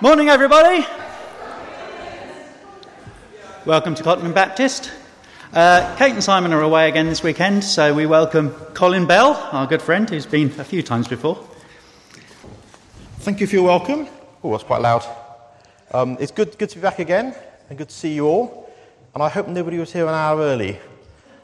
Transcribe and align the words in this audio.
Morning, 0.00 0.28
everybody. 0.28 0.86
Welcome 3.66 3.96
to 3.96 4.04
Cotton 4.04 4.32
Baptist. 4.32 4.92
Uh, 5.52 5.96
Kate 5.96 6.12
and 6.12 6.22
Simon 6.22 6.52
are 6.52 6.62
away 6.62 6.88
again 6.88 7.06
this 7.06 7.24
weekend, 7.24 7.64
so 7.64 7.92
we 7.92 8.06
welcome 8.06 8.50
Colin 8.74 9.08
Bell, 9.08 9.32
our 9.50 9.66
good 9.66 9.82
friend, 9.82 10.08
who's 10.08 10.24
been 10.24 10.52
a 10.60 10.64
few 10.64 10.84
times 10.84 11.08
before. 11.08 11.44
Thank 13.18 13.40
you 13.40 13.48
for 13.48 13.56
your 13.56 13.64
welcome. 13.64 14.06
Oh, 14.44 14.52
that's 14.52 14.62
quite 14.62 14.82
loud. 14.82 15.04
Um, 15.90 16.16
it's 16.20 16.30
good, 16.30 16.56
good 16.58 16.68
to 16.68 16.76
be 16.76 16.82
back 16.82 17.00
again, 17.00 17.34
and 17.68 17.76
good 17.76 17.88
to 17.88 17.94
see 17.94 18.14
you 18.14 18.28
all. 18.28 18.72
And 19.14 19.22
I 19.24 19.28
hope 19.28 19.48
nobody 19.48 19.78
was 19.78 19.92
here 19.92 20.06
an 20.06 20.14
hour 20.14 20.38
early. 20.38 20.78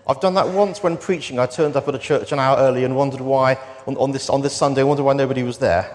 I've 0.06 0.20
done 0.20 0.34
that 0.34 0.48
once 0.48 0.80
when 0.80 0.96
preaching. 0.96 1.40
I 1.40 1.46
turned 1.46 1.74
up 1.74 1.88
at 1.88 1.96
a 1.96 1.98
church 1.98 2.30
an 2.30 2.38
hour 2.38 2.56
early 2.58 2.84
and 2.84 2.94
wondered 2.94 3.20
why, 3.20 3.58
on, 3.88 3.96
on 3.96 4.12
this, 4.12 4.30
on 4.30 4.42
this 4.42 4.54
Sunday, 4.54 4.82
I 4.82 4.84
wondered 4.84 5.02
why 5.02 5.14
nobody 5.14 5.42
was 5.42 5.58
there. 5.58 5.90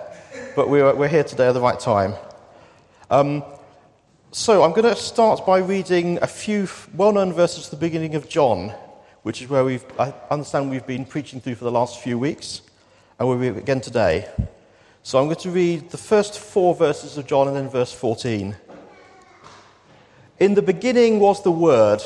But 0.58 0.68
we're, 0.68 0.94
we're 0.94 1.08
here 1.08 1.24
today 1.24 1.48
at 1.48 1.54
the 1.54 1.62
right 1.62 1.80
time. 1.80 2.16
Um, 3.12 3.44
so 4.32 4.62
I'm 4.62 4.70
going 4.70 4.84
to 4.84 4.96
start 4.96 5.44
by 5.44 5.58
reading 5.58 6.20
a 6.22 6.28
few 6.28 6.68
well 6.94 7.12
known 7.12 7.34
verses 7.34 7.66
at 7.66 7.72
the 7.72 7.78
beginning 7.78 8.14
of 8.14 8.30
John, 8.30 8.70
which 9.24 9.42
is 9.42 9.50
where 9.50 9.66
we've, 9.66 9.84
I 9.98 10.14
understand 10.30 10.70
we've 10.70 10.86
been 10.86 11.06
preaching 11.06 11.42
through 11.42 11.56
for 11.56 11.64
the 11.64 11.72
last 11.72 12.04
few 12.04 12.20
weeks, 12.20 12.62
and 13.18 13.28
we'll 13.28 13.40
read 13.40 13.58
again 13.58 13.82
today. 13.82 14.30
So 15.02 15.18
I'm 15.18 15.26
going 15.26 15.38
to 15.38 15.50
read 15.50 15.90
the 15.90 15.98
first 15.98 16.38
four 16.38 16.76
verses 16.76 17.18
of 17.18 17.26
John 17.26 17.48
and 17.48 17.58
then 17.58 17.68
verse 17.68 17.92
14. 17.92 18.56
In 20.40 20.54
the 20.54 20.62
beginning 20.62 21.20
was 21.20 21.42
the 21.42 21.50
Word 21.50 22.04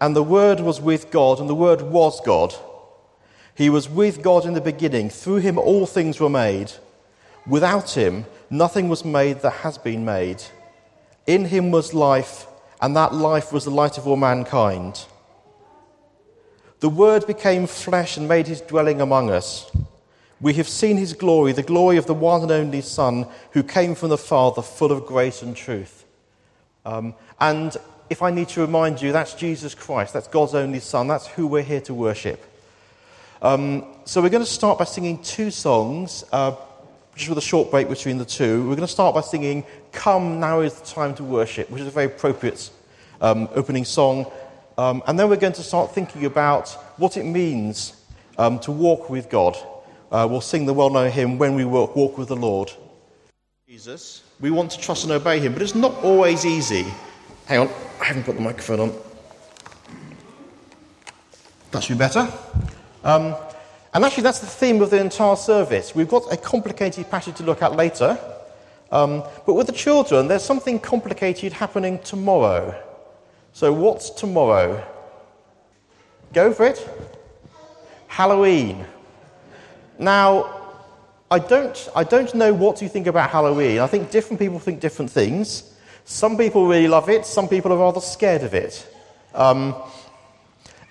and 0.00 0.14
the 0.14 0.22
Word 0.22 0.60
was 0.60 0.80
with 0.80 1.10
God, 1.10 1.40
and 1.40 1.48
the 1.48 1.56
Word 1.56 1.82
was 1.82 2.20
God. 2.20 2.54
He 3.56 3.68
was 3.68 3.88
with 3.88 4.22
God 4.22 4.46
in 4.46 4.54
the 4.54 4.60
beginning. 4.60 5.10
Through 5.10 5.38
him 5.38 5.58
all 5.58 5.86
things 5.86 6.20
were 6.20 6.30
made. 6.30 6.72
Without 7.48 7.90
him, 7.90 8.26
nothing 8.50 8.88
was 8.88 9.04
made 9.04 9.40
that 9.40 9.52
has 9.52 9.78
been 9.78 10.04
made. 10.04 10.42
In 11.26 11.46
him 11.46 11.70
was 11.70 11.94
life, 11.94 12.46
and 12.80 12.96
that 12.96 13.14
life 13.14 13.52
was 13.52 13.64
the 13.64 13.70
light 13.70 13.98
of 13.98 14.06
all 14.06 14.16
mankind. 14.16 15.04
The 16.80 16.88
Word 16.88 17.26
became 17.26 17.66
flesh 17.66 18.16
and 18.16 18.26
made 18.26 18.46
his 18.46 18.60
dwelling 18.62 19.00
among 19.00 19.30
us. 19.30 19.70
We 20.40 20.54
have 20.54 20.68
seen 20.68 20.96
his 20.96 21.12
glory, 21.12 21.52
the 21.52 21.62
glory 21.62 21.98
of 21.98 22.06
the 22.06 22.14
one 22.14 22.42
and 22.42 22.50
only 22.50 22.80
Son 22.80 23.26
who 23.52 23.62
came 23.62 23.94
from 23.94 24.08
the 24.08 24.16
Father, 24.16 24.62
full 24.62 24.90
of 24.90 25.04
grace 25.04 25.42
and 25.42 25.54
truth. 25.54 26.06
Um, 26.86 27.14
and 27.38 27.76
if 28.08 28.22
I 28.22 28.30
need 28.30 28.48
to 28.50 28.62
remind 28.62 29.02
you, 29.02 29.12
that's 29.12 29.34
Jesus 29.34 29.74
Christ. 29.74 30.14
That's 30.14 30.28
God's 30.28 30.54
only 30.54 30.80
Son. 30.80 31.06
That's 31.08 31.26
who 31.26 31.46
we're 31.46 31.62
here 31.62 31.82
to 31.82 31.92
worship. 31.92 32.42
Um, 33.42 33.84
so 34.06 34.22
we're 34.22 34.30
going 34.30 34.44
to 34.44 34.50
start 34.50 34.78
by 34.78 34.84
singing 34.84 35.22
two 35.22 35.50
songs, 35.50 36.24
uh, 36.32 36.56
just 37.16 37.28
with 37.28 37.38
a 37.38 37.42
short 37.42 37.70
break 37.70 37.88
between 37.88 38.18
the 38.18 38.24
two. 38.24 38.60
We're 38.60 38.76
going 38.76 38.80
to 38.80 38.88
start 38.88 39.14
by 39.14 39.20
singing 39.20 39.64
Come, 39.92 40.40
Now 40.40 40.60
is 40.60 40.74
the 40.74 40.86
Time 40.86 41.14
to 41.16 41.24
Worship, 41.24 41.70
which 41.70 41.82
is 41.82 41.88
a 41.88 41.90
very 41.90 42.06
appropriate 42.06 42.70
um, 43.20 43.48
opening 43.54 43.84
song. 43.84 44.30
Um, 44.78 45.02
and 45.06 45.18
then 45.18 45.28
we're 45.28 45.36
going 45.36 45.52
to 45.54 45.62
start 45.62 45.94
thinking 45.94 46.24
about 46.24 46.70
what 46.96 47.16
it 47.16 47.24
means 47.24 48.02
um, 48.38 48.58
to 48.60 48.72
walk 48.72 49.10
with 49.10 49.28
God. 49.28 49.56
Uh, 50.10 50.26
we'll 50.30 50.40
sing 50.40 50.66
the 50.66 50.72
well 50.72 50.90
known 50.90 51.10
hymn, 51.10 51.38
When 51.38 51.54
We 51.54 51.64
walk, 51.64 51.94
walk 51.94 52.16
with 52.16 52.28
the 52.28 52.36
Lord. 52.36 52.72
Jesus, 53.68 54.22
we 54.40 54.50
want 54.50 54.70
to 54.72 54.80
trust 54.80 55.04
and 55.04 55.12
obey 55.12 55.38
him, 55.38 55.52
but 55.52 55.62
it's 55.62 55.74
not 55.74 55.94
always 56.02 56.44
easy. 56.46 56.86
Hang 57.46 57.60
on. 57.60 57.70
I 58.00 58.04
haven't 58.04 58.24
put 58.24 58.34
the 58.34 58.40
microphone 58.40 58.80
on. 58.80 58.94
That 61.70 61.82
should 61.82 61.96
be 61.96 61.98
better. 61.98 62.32
And 63.92 64.04
actually, 64.04 64.22
that's 64.22 64.38
the 64.38 64.46
theme 64.46 64.80
of 64.82 64.90
the 64.90 65.00
entire 65.00 65.36
service. 65.36 65.94
We've 65.94 66.08
got 66.08 66.32
a 66.32 66.36
complicated 66.36 67.10
passage 67.10 67.36
to 67.36 67.42
look 67.42 67.62
at 67.62 67.74
later. 67.74 68.18
Um, 68.92 69.24
but 69.46 69.54
with 69.54 69.66
the 69.66 69.72
children, 69.72 70.28
there's 70.28 70.44
something 70.44 70.78
complicated 70.78 71.52
happening 71.52 71.98
tomorrow. 72.00 72.80
So, 73.52 73.72
what's 73.72 74.10
tomorrow? 74.10 74.86
Go 76.32 76.52
for 76.52 76.66
it. 76.66 76.88
Halloween. 78.06 78.84
Now, 79.98 80.60
I 81.30 81.38
don't, 81.38 81.88
I 81.94 82.04
don't 82.04 82.34
know 82.34 82.52
what 82.52 82.82
you 82.82 82.88
think 82.88 83.06
about 83.06 83.30
Halloween. 83.30 83.80
I 83.80 83.86
think 83.86 84.10
different 84.10 84.40
people 84.40 84.58
think 84.58 84.80
different 84.80 85.10
things. 85.10 85.74
Some 86.04 86.36
people 86.36 86.66
really 86.66 86.88
love 86.88 87.08
it, 87.08 87.24
some 87.24 87.48
people 87.48 87.72
are 87.72 87.78
rather 87.78 88.00
scared 88.00 88.42
of 88.42 88.54
it. 88.54 88.86
Um, 89.34 89.74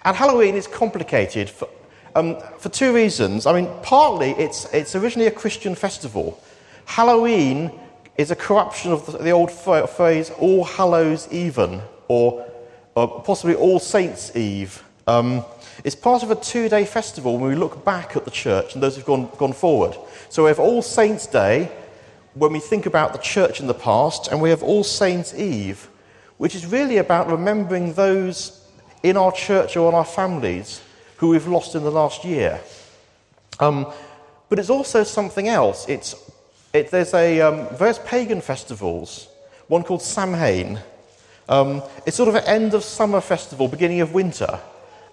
and 0.05 0.15
Halloween 0.15 0.55
is 0.55 0.65
complicated 0.67 1.49
for, 1.49 1.67
um, 2.15 2.37
for 2.57 2.69
two 2.69 2.93
reasons. 2.93 3.45
I 3.45 3.53
mean, 3.53 3.69
partly 3.83 4.31
it's, 4.31 4.65
it's 4.73 4.95
originally 4.95 5.27
a 5.27 5.31
Christian 5.31 5.75
festival. 5.75 6.41
Halloween 6.85 7.71
is 8.17 8.31
a 8.31 8.35
corruption 8.35 8.91
of 8.91 9.05
the, 9.05 9.17
the 9.19 9.31
old 9.31 9.51
phrase 9.51 10.31
All 10.39 10.63
Hallows 10.63 11.31
Even, 11.31 11.81
or, 12.07 12.45
or 12.95 13.21
possibly 13.21 13.55
All 13.55 13.79
Saints 13.79 14.35
Eve. 14.35 14.83
Um, 15.07 15.45
it's 15.83 15.95
part 15.95 16.23
of 16.23 16.31
a 16.31 16.35
two 16.35 16.67
day 16.69 16.85
festival 16.85 17.37
when 17.37 17.49
we 17.49 17.55
look 17.55 17.85
back 17.85 18.15
at 18.15 18.25
the 18.25 18.31
church 18.31 18.73
and 18.73 18.83
those 18.83 18.95
who've 18.95 19.05
gone, 19.05 19.29
gone 19.37 19.53
forward. 19.53 19.95
So 20.29 20.43
we 20.43 20.49
have 20.49 20.59
All 20.59 20.81
Saints' 20.81 21.27
Day, 21.27 21.71
when 22.33 22.53
we 22.53 22.59
think 22.59 22.85
about 22.85 23.13
the 23.13 23.19
church 23.19 23.59
in 23.59 23.67
the 23.67 23.73
past, 23.73 24.27
and 24.27 24.41
we 24.41 24.49
have 24.49 24.61
All 24.61 24.83
Saints' 24.83 25.33
Eve, 25.33 25.89
which 26.37 26.55
is 26.55 26.65
really 26.65 26.97
about 26.97 27.29
remembering 27.29 27.93
those 27.93 28.65
in 29.01 29.17
our 29.17 29.31
church 29.31 29.77
or 29.77 29.89
in 29.89 29.95
our 29.95 30.05
families 30.05 30.81
who 31.19 31.29
we've 31.29 31.47
lost 31.47 31.75
in 31.75 31.83
the 31.83 31.91
last 31.91 32.23
year. 32.23 32.59
Um, 33.59 33.91
but 34.47 34.57
it's 34.57 34.69
also 34.69 35.03
something 35.03 35.49
else. 35.49 35.87
It's, 35.87 36.15
it, 36.73 36.91
there's 36.91 37.13
a, 37.13 37.41
um, 37.41 37.75
various 37.75 37.99
pagan 38.05 38.41
festivals, 38.41 39.27
one 39.67 39.83
called 39.83 40.01
Samhain. 40.01 40.79
Um, 41.49 41.83
it's 42.05 42.15
sort 42.15 42.29
of 42.29 42.35
an 42.35 42.45
end 42.45 42.73
of 42.73 42.83
summer 42.83 43.19
festival, 43.19 43.67
beginning 43.67 43.99
of 43.99 44.13
winter. 44.13 44.59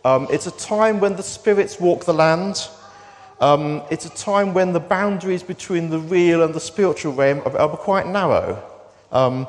Um, 0.04 0.28
it's 0.30 0.46
a 0.46 0.52
time 0.52 1.00
when 1.00 1.16
the 1.16 1.24
spirits 1.24 1.80
walk 1.80 2.04
the 2.04 2.14
land. 2.14 2.68
Um, 3.40 3.82
it's 3.90 4.06
a 4.06 4.10
time 4.10 4.54
when 4.54 4.72
the 4.72 4.80
boundaries 4.80 5.42
between 5.42 5.90
the 5.90 5.98
real 5.98 6.44
and 6.44 6.54
the 6.54 6.60
spiritual 6.60 7.14
realm 7.14 7.40
are, 7.40 7.58
are 7.58 7.76
quite 7.76 8.06
narrow. 8.06 8.62
Um, 9.10 9.48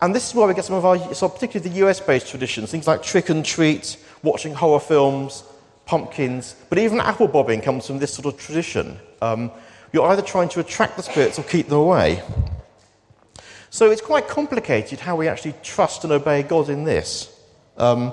and 0.00 0.14
this 0.14 0.28
is 0.28 0.34
where 0.34 0.48
we 0.48 0.54
get 0.54 0.64
some 0.64 0.76
of 0.76 0.86
our, 0.86 1.14
so 1.14 1.28
particularly 1.28 1.68
the 1.68 1.86
US 1.86 2.00
based 2.00 2.28
traditions, 2.28 2.70
things 2.70 2.86
like 2.86 3.02
trick 3.02 3.28
and 3.28 3.44
treat, 3.44 3.98
watching 4.22 4.54
horror 4.54 4.80
films, 4.80 5.44
pumpkins, 5.86 6.54
but 6.68 6.78
even 6.78 7.00
apple 7.00 7.28
bobbing 7.28 7.62
comes 7.62 7.86
from 7.86 7.98
this 7.98 8.12
sort 8.12 8.26
of 8.26 8.38
tradition. 8.38 8.98
Um, 9.22 9.50
you're 9.92 10.06
either 10.08 10.22
trying 10.22 10.50
to 10.50 10.60
attract 10.60 10.96
the 10.96 11.02
spirits 11.02 11.38
or 11.38 11.42
keep 11.44 11.68
them 11.68 11.78
away. 11.78 12.22
So 13.70 13.90
it's 13.90 14.02
quite 14.02 14.28
complicated 14.28 15.00
how 15.00 15.16
we 15.16 15.28
actually 15.28 15.54
trust 15.62 16.04
and 16.04 16.12
obey 16.12 16.42
God 16.42 16.68
in 16.68 16.84
this. 16.84 17.32
Um, 17.76 18.12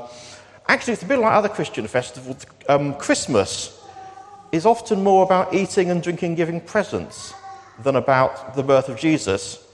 actually, 0.68 0.94
it's 0.94 1.04
a 1.04 1.08
bit 1.08 1.20
like 1.20 1.34
other 1.34 1.50
Christian 1.50 1.88
festivals. 1.88 2.46
Um, 2.70 2.96
Christmas 2.96 3.80
is 4.52 4.66
often 4.66 5.04
more 5.04 5.24
about 5.24 5.54
eating 5.54 5.90
and 5.90 6.02
drinking, 6.02 6.36
giving 6.36 6.62
presents, 6.62 7.34
than 7.82 7.96
about 7.96 8.56
the 8.56 8.64
birth 8.64 8.88
of 8.88 9.00
Jesus. 9.00 9.66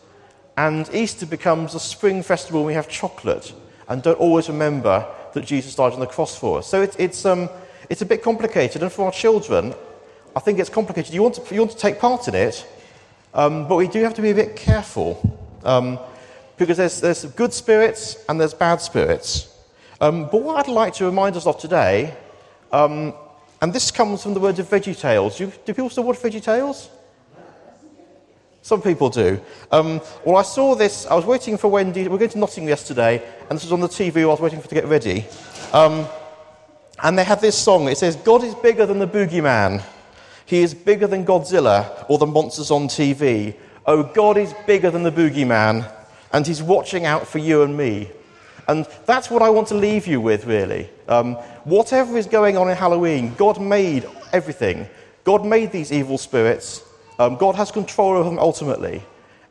And 0.58 0.90
Easter 0.94 1.26
becomes 1.26 1.76
a 1.76 1.80
spring 1.80 2.24
festival 2.24 2.62
when 2.62 2.68
we 2.68 2.74
have 2.74 2.88
chocolate 2.88 3.54
and 3.90 4.02
don't 4.04 4.20
always 4.20 4.48
remember 4.48 5.06
that 5.34 5.46
Jesus 5.46 5.76
died 5.76 5.94
on 5.94 6.00
the 6.00 6.08
cross 6.08 6.38
for 6.38 6.60
us. 6.60 6.68
So 6.68 6.82
it, 6.82 6.96
it's, 7.00 7.26
um, 7.26 7.50
it's 7.90 8.02
a 8.02 8.06
bit 8.06 8.24
complicated. 8.24 8.84
And 8.84 8.92
for 8.92 9.06
our 9.06 9.12
children, 9.12 9.74
I 10.36 10.40
think 10.40 10.60
it's 10.60 10.70
complicated. 10.70 11.14
You 11.14 11.24
want 11.24 11.36
to, 11.36 11.54
you 11.54 11.62
want 11.62 11.72
to 11.72 11.78
take 11.78 12.00
part 12.00 12.28
in 12.28 12.36
it, 12.36 12.66
um, 13.34 13.68
but 13.68 13.76
we 13.76 13.88
do 13.88 14.04
have 14.04 14.14
to 14.16 14.22
be 14.22 14.32
a 14.32 14.36
bit 14.36 14.56
careful 14.56 15.40
um, 15.64 16.00
because 16.58 16.78
there's, 16.78 17.02
there's 17.02 17.26
good 17.26 17.54
spirits 17.54 18.24
and 18.30 18.40
there's 18.40 18.54
bad 18.54 18.82
spirits. 18.82 19.54
Um, 20.00 20.30
but 20.32 20.42
what 20.42 20.58
I'd 20.58 20.72
like 20.72 20.94
to 20.96 21.06
remind 21.06 21.36
us 21.36 21.46
of 21.46 21.58
today 21.58 22.16
um, 22.72 23.14
and 23.62 23.74
this 23.74 23.92
comes 23.92 24.24
from 24.24 24.34
the 24.34 24.40
word 24.40 24.58
of 24.60 24.70
VeggieTales. 24.70 25.38
Do, 25.38 25.52
do 25.66 25.74
people 25.74 25.90
still 25.90 26.04
watch 26.04 26.18
VeggieTales? 26.18 26.88
Some 28.62 28.82
people 28.82 29.10
do. 29.10 29.42
Um, 29.72 30.02
well, 30.24 30.36
I 30.36 30.44
saw 30.44 30.76
this. 30.76 31.06
I 31.08 31.16
was 31.16 31.26
waiting 31.26 31.58
for 31.58 31.70
Wendy. 31.70 32.04
We 32.04 32.10
were 32.10 32.18
going 32.18 32.30
to 32.32 32.38
Nottingham 32.38 32.70
yesterday, 32.70 33.24
and 33.50 33.58
this 33.58 33.64
was 33.64 33.72
on 33.72 33.80
the 33.80 33.88
TV. 33.88 34.16
While 34.16 34.30
I 34.30 34.34
was 34.34 34.42
waiting 34.42 34.62
for 34.62 34.68
to 34.68 34.76
get 34.76 34.86
ready. 34.86 35.26
Um, 35.74 36.08
and 37.04 37.18
they 37.18 37.24
have 37.24 37.42
this 37.42 37.58
song. 37.58 37.88
It 37.88 37.98
says, 37.98 38.16
God 38.16 38.44
is 38.44 38.56
bigger 38.56 38.86
than 38.86 39.00
the 39.00 39.08
boogeyman. 39.08 39.84
He 40.46 40.62
is 40.62 40.74
bigger 40.74 41.08
than 41.08 41.26
Godzilla 41.26 42.06
or 42.10 42.18
the 42.18 42.26
monsters 42.26 42.72
on 42.72 42.88
TV. 42.88 43.56
Oh, 43.86 44.04
God 44.04 44.38
is 44.38 44.54
bigger 44.66 44.92
than 44.92 45.04
the 45.04 45.12
boogeyman, 45.12 45.90
and 46.34 46.46
He's 46.46 46.62
watching 46.62 47.06
out 47.06 47.28
for 47.28 47.38
you 47.38 47.64
and 47.64 47.78
me. 47.78 48.12
And 48.68 48.86
that's 49.06 49.30
what 49.30 49.42
I 49.42 49.50
want 49.50 49.68
to 49.70 49.76
leave 49.76 50.06
you 50.06 50.22
with, 50.22 50.46
really. 50.46 50.90
Um, 51.08 51.36
whatever 51.64 52.18
is 52.18 52.28
going 52.28 52.58
on 52.58 52.70
in 52.70 52.78
Halloween, 52.78 53.34
God 53.36 53.60
made 53.60 54.08
everything. 54.32 54.88
God 55.24 55.46
made 55.46 55.72
these 55.72 55.92
evil 55.92 56.18
spirits. 56.18 56.84
Um, 57.18 57.36
God 57.36 57.56
has 57.56 57.72
control 57.72 58.12
over 58.12 58.30
them 58.30 58.40
ultimately. 58.40 59.04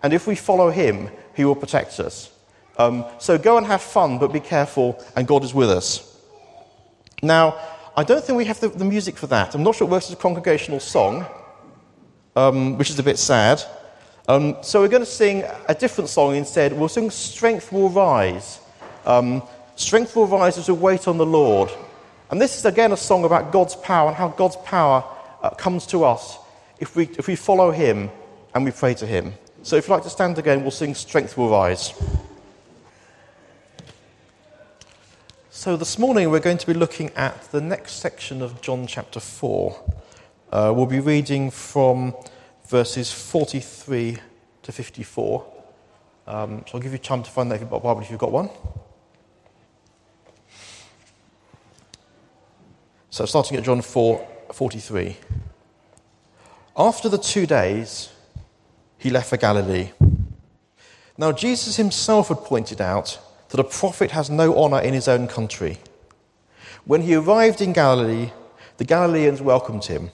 And 0.02 0.12
if 0.12 0.26
we 0.26 0.34
follow 0.34 0.70
Him, 0.70 1.10
He 1.34 1.44
will 1.44 1.56
protect 1.56 1.98
us. 2.00 2.30
Um, 2.76 3.04
so 3.18 3.38
go 3.38 3.56
and 3.56 3.66
have 3.66 3.82
fun, 3.82 4.18
but 4.18 4.32
be 4.32 4.40
careful, 4.40 5.02
and 5.16 5.26
God 5.26 5.42
is 5.42 5.52
with 5.52 5.70
us. 5.70 6.17
Now, 7.22 7.58
I 7.96 8.04
don't 8.04 8.24
think 8.24 8.36
we 8.36 8.44
have 8.44 8.60
the, 8.60 8.68
the 8.68 8.84
music 8.84 9.16
for 9.16 9.26
that. 9.28 9.54
I'm 9.54 9.62
not 9.62 9.74
sure 9.74 9.86
it 9.86 9.90
works 9.90 10.06
as 10.06 10.12
a 10.12 10.16
congregational 10.16 10.80
song, 10.80 11.26
um, 12.36 12.78
which 12.78 12.90
is 12.90 12.98
a 12.98 13.02
bit 13.02 13.18
sad. 13.18 13.62
Um, 14.28 14.56
so 14.62 14.80
we're 14.80 14.88
going 14.88 15.02
to 15.02 15.06
sing 15.06 15.42
a 15.68 15.74
different 15.74 16.10
song 16.10 16.36
instead. 16.36 16.72
We'll 16.72 16.88
sing 16.88 17.10
Strength 17.10 17.72
Will 17.72 17.88
Rise. 17.88 18.60
Um, 19.04 19.42
Strength 19.74 20.16
will 20.16 20.26
rise 20.26 20.58
as 20.58 20.68
we 20.68 20.74
wait 20.74 21.06
on 21.08 21.18
the 21.18 21.26
Lord. 21.26 21.70
And 22.30 22.40
this 22.40 22.58
is 22.58 22.64
again 22.64 22.92
a 22.92 22.96
song 22.96 23.24
about 23.24 23.52
God's 23.52 23.76
power 23.76 24.08
and 24.08 24.16
how 24.16 24.28
God's 24.28 24.56
power 24.56 25.04
uh, 25.42 25.50
comes 25.50 25.86
to 25.86 26.04
us 26.04 26.36
if 26.78 26.94
we, 26.94 27.04
if 27.16 27.26
we 27.26 27.36
follow 27.36 27.70
Him 27.70 28.10
and 28.54 28.64
we 28.64 28.70
pray 28.70 28.94
to 28.94 29.06
Him. 29.06 29.32
So 29.62 29.76
if 29.76 29.88
you'd 29.88 29.94
like 29.94 30.02
to 30.02 30.10
stand 30.10 30.38
again, 30.38 30.62
we'll 30.62 30.72
sing 30.72 30.94
Strength 30.94 31.36
Will 31.36 31.50
Rise. 31.50 31.94
So 35.58 35.76
this 35.76 35.98
morning 35.98 36.30
we're 36.30 36.38
going 36.38 36.58
to 36.58 36.66
be 36.68 36.72
looking 36.72 37.10
at 37.16 37.50
the 37.50 37.60
next 37.60 37.94
section 37.94 38.42
of 38.42 38.60
John 38.60 38.86
chapter 38.86 39.18
4. 39.18 39.92
Uh, 40.52 40.72
we'll 40.72 40.86
be 40.86 41.00
reading 41.00 41.50
from 41.50 42.14
verses 42.68 43.10
43 43.10 44.18
to 44.62 44.70
54. 44.70 45.52
Um, 46.28 46.64
so 46.64 46.74
I'll 46.74 46.80
give 46.80 46.92
you 46.92 46.98
time 46.98 47.24
to 47.24 47.30
find 47.32 47.50
that 47.50 47.56
if 47.56 47.62
you've 47.62 47.70
got 47.70 47.78
a 47.78 47.80
Bible 47.80 48.02
if 48.02 48.08
you've 48.08 48.20
got 48.20 48.30
one. 48.30 48.50
So 53.10 53.24
starting 53.24 53.56
at 53.56 53.64
John 53.64 53.82
4 53.82 54.28
43. 54.52 55.16
After 56.76 57.08
the 57.08 57.18
two 57.18 57.46
days, 57.46 58.10
he 58.96 59.10
left 59.10 59.28
for 59.28 59.36
Galilee. 59.36 59.90
Now, 61.16 61.32
Jesus 61.32 61.74
himself 61.74 62.28
had 62.28 62.44
pointed 62.44 62.80
out 62.80 63.18
that 63.50 63.60
a 63.60 63.64
prophet 63.64 64.10
has 64.12 64.30
no 64.30 64.56
honor 64.58 64.80
in 64.80 64.94
his 64.94 65.08
own 65.08 65.26
country. 65.26 65.78
When 66.84 67.02
he 67.02 67.14
arrived 67.14 67.60
in 67.60 67.72
Galilee, 67.72 68.32
the 68.76 68.84
Galileans 68.84 69.42
welcomed 69.42 69.86
him. 69.86 70.10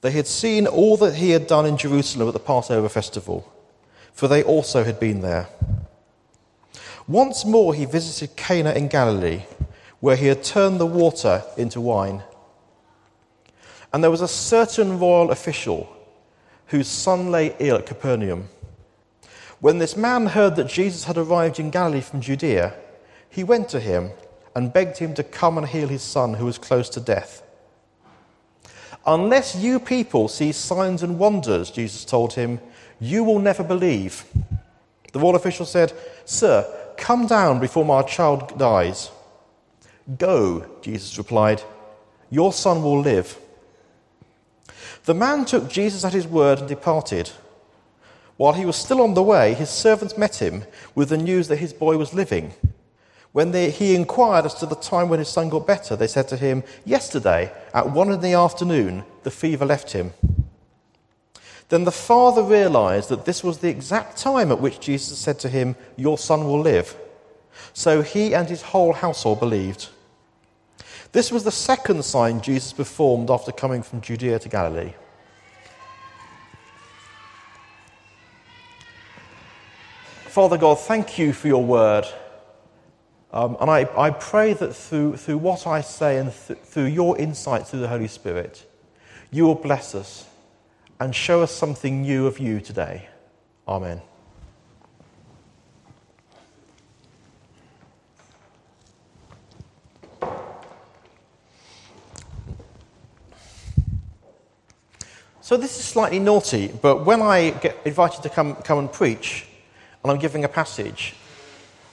They 0.00 0.12
had 0.12 0.26
seen 0.26 0.66
all 0.66 0.96
that 0.98 1.16
he 1.16 1.30
had 1.30 1.46
done 1.46 1.66
in 1.66 1.76
Jerusalem 1.76 2.28
at 2.28 2.34
the 2.34 2.40
Passover 2.40 2.88
festival, 2.88 3.50
for 4.12 4.28
they 4.28 4.42
also 4.42 4.84
had 4.84 4.98
been 4.98 5.20
there. 5.20 5.48
Once 7.06 7.44
more 7.44 7.74
he 7.74 7.84
visited 7.84 8.36
Cana 8.36 8.72
in 8.72 8.88
Galilee, 8.88 9.42
where 9.98 10.16
he 10.16 10.26
had 10.26 10.42
turned 10.42 10.80
the 10.80 10.86
water 10.86 11.42
into 11.56 11.80
wine. 11.80 12.22
And 13.92 14.02
there 14.02 14.10
was 14.10 14.20
a 14.20 14.28
certain 14.28 14.98
royal 14.98 15.30
official 15.30 15.94
whose 16.66 16.86
son 16.86 17.30
lay 17.30 17.54
ill 17.58 17.76
at 17.76 17.86
Capernaum. 17.86 18.48
When 19.60 19.78
this 19.78 19.96
man 19.96 20.26
heard 20.26 20.56
that 20.56 20.68
Jesus 20.68 21.04
had 21.04 21.18
arrived 21.18 21.58
in 21.58 21.70
Galilee 21.70 22.00
from 22.00 22.20
Judea, 22.20 22.74
he 23.28 23.44
went 23.44 23.68
to 23.70 23.80
him 23.80 24.10
and 24.56 24.72
begged 24.72 24.98
him 24.98 25.14
to 25.14 25.22
come 25.22 25.58
and 25.58 25.66
heal 25.66 25.88
his 25.88 26.02
son 26.02 26.34
who 26.34 26.46
was 26.46 26.58
close 26.58 26.88
to 26.90 27.00
death. 27.00 27.42
Unless 29.06 29.56
you 29.56 29.78
people 29.78 30.28
see 30.28 30.52
signs 30.52 31.02
and 31.02 31.18
wonders, 31.18 31.70
Jesus 31.70 32.04
told 32.04 32.34
him, 32.34 32.60
you 33.00 33.24
will 33.24 33.38
never 33.38 33.62
believe. 33.62 34.24
The 35.12 35.18
royal 35.18 35.36
official 35.36 35.66
said, 35.66 35.92
Sir, 36.24 36.66
come 36.96 37.26
down 37.26 37.60
before 37.60 37.84
my 37.84 38.02
child 38.02 38.58
dies. 38.58 39.10
Go, 40.18 40.66
Jesus 40.82 41.16
replied, 41.16 41.62
your 42.30 42.52
son 42.52 42.82
will 42.82 43.00
live. 43.00 43.38
The 45.04 45.14
man 45.14 45.44
took 45.44 45.68
Jesus 45.68 46.04
at 46.04 46.12
his 46.12 46.26
word 46.26 46.60
and 46.60 46.68
departed. 46.68 47.30
While 48.40 48.54
he 48.54 48.64
was 48.64 48.76
still 48.76 49.02
on 49.02 49.12
the 49.12 49.22
way, 49.22 49.52
his 49.52 49.68
servants 49.68 50.16
met 50.16 50.36
him 50.36 50.64
with 50.94 51.10
the 51.10 51.18
news 51.18 51.48
that 51.48 51.58
his 51.58 51.74
boy 51.74 51.98
was 51.98 52.14
living. 52.14 52.54
When 53.32 53.50
they, 53.50 53.70
he 53.70 53.94
inquired 53.94 54.46
as 54.46 54.54
to 54.54 54.64
the 54.64 54.76
time 54.76 55.10
when 55.10 55.18
his 55.18 55.28
son 55.28 55.50
got 55.50 55.66
better, 55.66 55.94
they 55.94 56.06
said 56.06 56.26
to 56.28 56.38
him, 56.38 56.64
Yesterday, 56.86 57.52
at 57.74 57.90
one 57.90 58.10
in 58.10 58.22
the 58.22 58.32
afternoon, 58.32 59.04
the 59.24 59.30
fever 59.30 59.66
left 59.66 59.92
him. 59.92 60.14
Then 61.68 61.84
the 61.84 61.92
father 61.92 62.42
realized 62.42 63.10
that 63.10 63.26
this 63.26 63.44
was 63.44 63.58
the 63.58 63.68
exact 63.68 64.16
time 64.16 64.50
at 64.50 64.60
which 64.62 64.80
Jesus 64.80 65.18
said 65.18 65.38
to 65.40 65.50
him, 65.50 65.76
Your 65.98 66.16
son 66.16 66.46
will 66.46 66.60
live. 66.60 66.96
So 67.74 68.00
he 68.00 68.34
and 68.34 68.48
his 68.48 68.62
whole 68.62 68.94
household 68.94 69.38
believed. 69.38 69.90
This 71.12 71.30
was 71.30 71.44
the 71.44 71.52
second 71.52 72.06
sign 72.06 72.40
Jesus 72.40 72.72
performed 72.72 73.30
after 73.30 73.52
coming 73.52 73.82
from 73.82 74.00
Judea 74.00 74.38
to 74.38 74.48
Galilee. 74.48 74.94
Father 80.30 80.56
God, 80.56 80.78
thank 80.78 81.18
you 81.18 81.32
for 81.32 81.48
your 81.48 81.64
word. 81.64 82.06
Um, 83.32 83.56
and 83.60 83.68
I, 83.68 83.88
I 83.96 84.10
pray 84.10 84.52
that 84.52 84.76
through, 84.76 85.16
through 85.16 85.38
what 85.38 85.66
I 85.66 85.80
say 85.80 86.18
and 86.18 86.32
th- 86.46 86.60
through 86.60 86.84
your 86.84 87.18
insight 87.18 87.66
through 87.66 87.80
the 87.80 87.88
Holy 87.88 88.06
Spirit, 88.06 88.64
you 89.32 89.44
will 89.44 89.56
bless 89.56 89.92
us 89.92 90.28
and 91.00 91.16
show 91.16 91.42
us 91.42 91.50
something 91.50 92.02
new 92.02 92.28
of 92.28 92.38
you 92.38 92.60
today. 92.60 93.08
Amen. 93.66 94.00
So 105.40 105.56
this 105.56 105.76
is 105.76 105.84
slightly 105.84 106.20
naughty, 106.20 106.68
but 106.68 107.04
when 107.04 107.20
I 107.20 107.50
get 107.50 107.78
invited 107.84 108.22
to 108.22 108.28
come, 108.28 108.54
come 108.54 108.78
and 108.78 108.92
preach 108.92 109.48
and 110.02 110.10
I'm 110.10 110.18
giving 110.18 110.44
a 110.44 110.48
passage, 110.48 111.14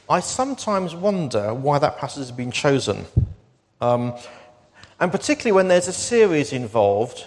I 0.09 0.19
sometimes 0.19 0.95
wonder 0.95 1.53
why 1.53 1.79
that 1.79 1.97
passage 1.97 2.19
has 2.19 2.31
been 2.31 2.51
chosen. 2.51 3.05
Um, 3.81 4.15
and 4.99 5.11
particularly 5.11 5.51
when 5.51 5.67
there's 5.67 5.87
a 5.87 5.93
series 5.93 6.53
involved 6.53 7.25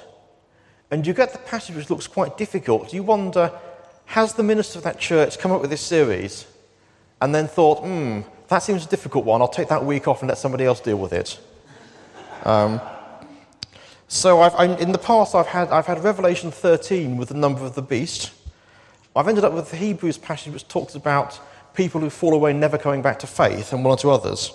and 0.90 1.06
you 1.06 1.12
get 1.12 1.32
the 1.32 1.38
passage 1.38 1.76
which 1.76 1.90
looks 1.90 2.06
quite 2.06 2.36
difficult, 2.36 2.92
you 2.92 3.02
wonder 3.02 3.52
has 4.06 4.34
the 4.34 4.42
minister 4.42 4.78
of 4.78 4.82
that 4.82 4.98
church 4.98 5.38
come 5.38 5.52
up 5.52 5.60
with 5.60 5.70
this 5.70 5.80
series 5.80 6.46
and 7.20 7.32
then 7.32 7.46
thought, 7.46 7.78
hmm, 7.84 8.22
that 8.48 8.58
seems 8.58 8.84
a 8.84 8.88
difficult 8.88 9.24
one, 9.24 9.40
I'll 9.40 9.46
take 9.46 9.68
that 9.68 9.84
week 9.84 10.08
off 10.08 10.20
and 10.20 10.28
let 10.28 10.38
somebody 10.38 10.64
else 10.64 10.80
deal 10.80 10.96
with 10.96 11.12
it? 11.12 11.38
Um, 12.44 12.80
so 14.08 14.40
I've, 14.40 14.80
in 14.80 14.90
the 14.90 14.98
past, 14.98 15.36
I've 15.36 15.46
had, 15.46 15.68
I've 15.68 15.86
had 15.86 16.02
Revelation 16.02 16.50
13 16.50 17.16
with 17.16 17.28
the 17.28 17.36
number 17.36 17.64
of 17.64 17.76
the 17.76 17.82
beast. 17.82 18.32
I've 19.20 19.28
ended 19.28 19.44
up 19.44 19.52
with 19.52 19.70
the 19.70 19.76
Hebrews 19.76 20.16
passage 20.16 20.50
which 20.54 20.66
talks 20.66 20.94
about 20.94 21.38
people 21.74 22.00
who 22.00 22.08
fall 22.08 22.32
away 22.32 22.54
never 22.54 22.78
coming 22.78 23.02
back 23.02 23.18
to 23.18 23.26
faith, 23.26 23.74
and 23.74 23.84
one 23.84 23.92
or 23.92 23.98
two 23.98 24.10
others. 24.10 24.50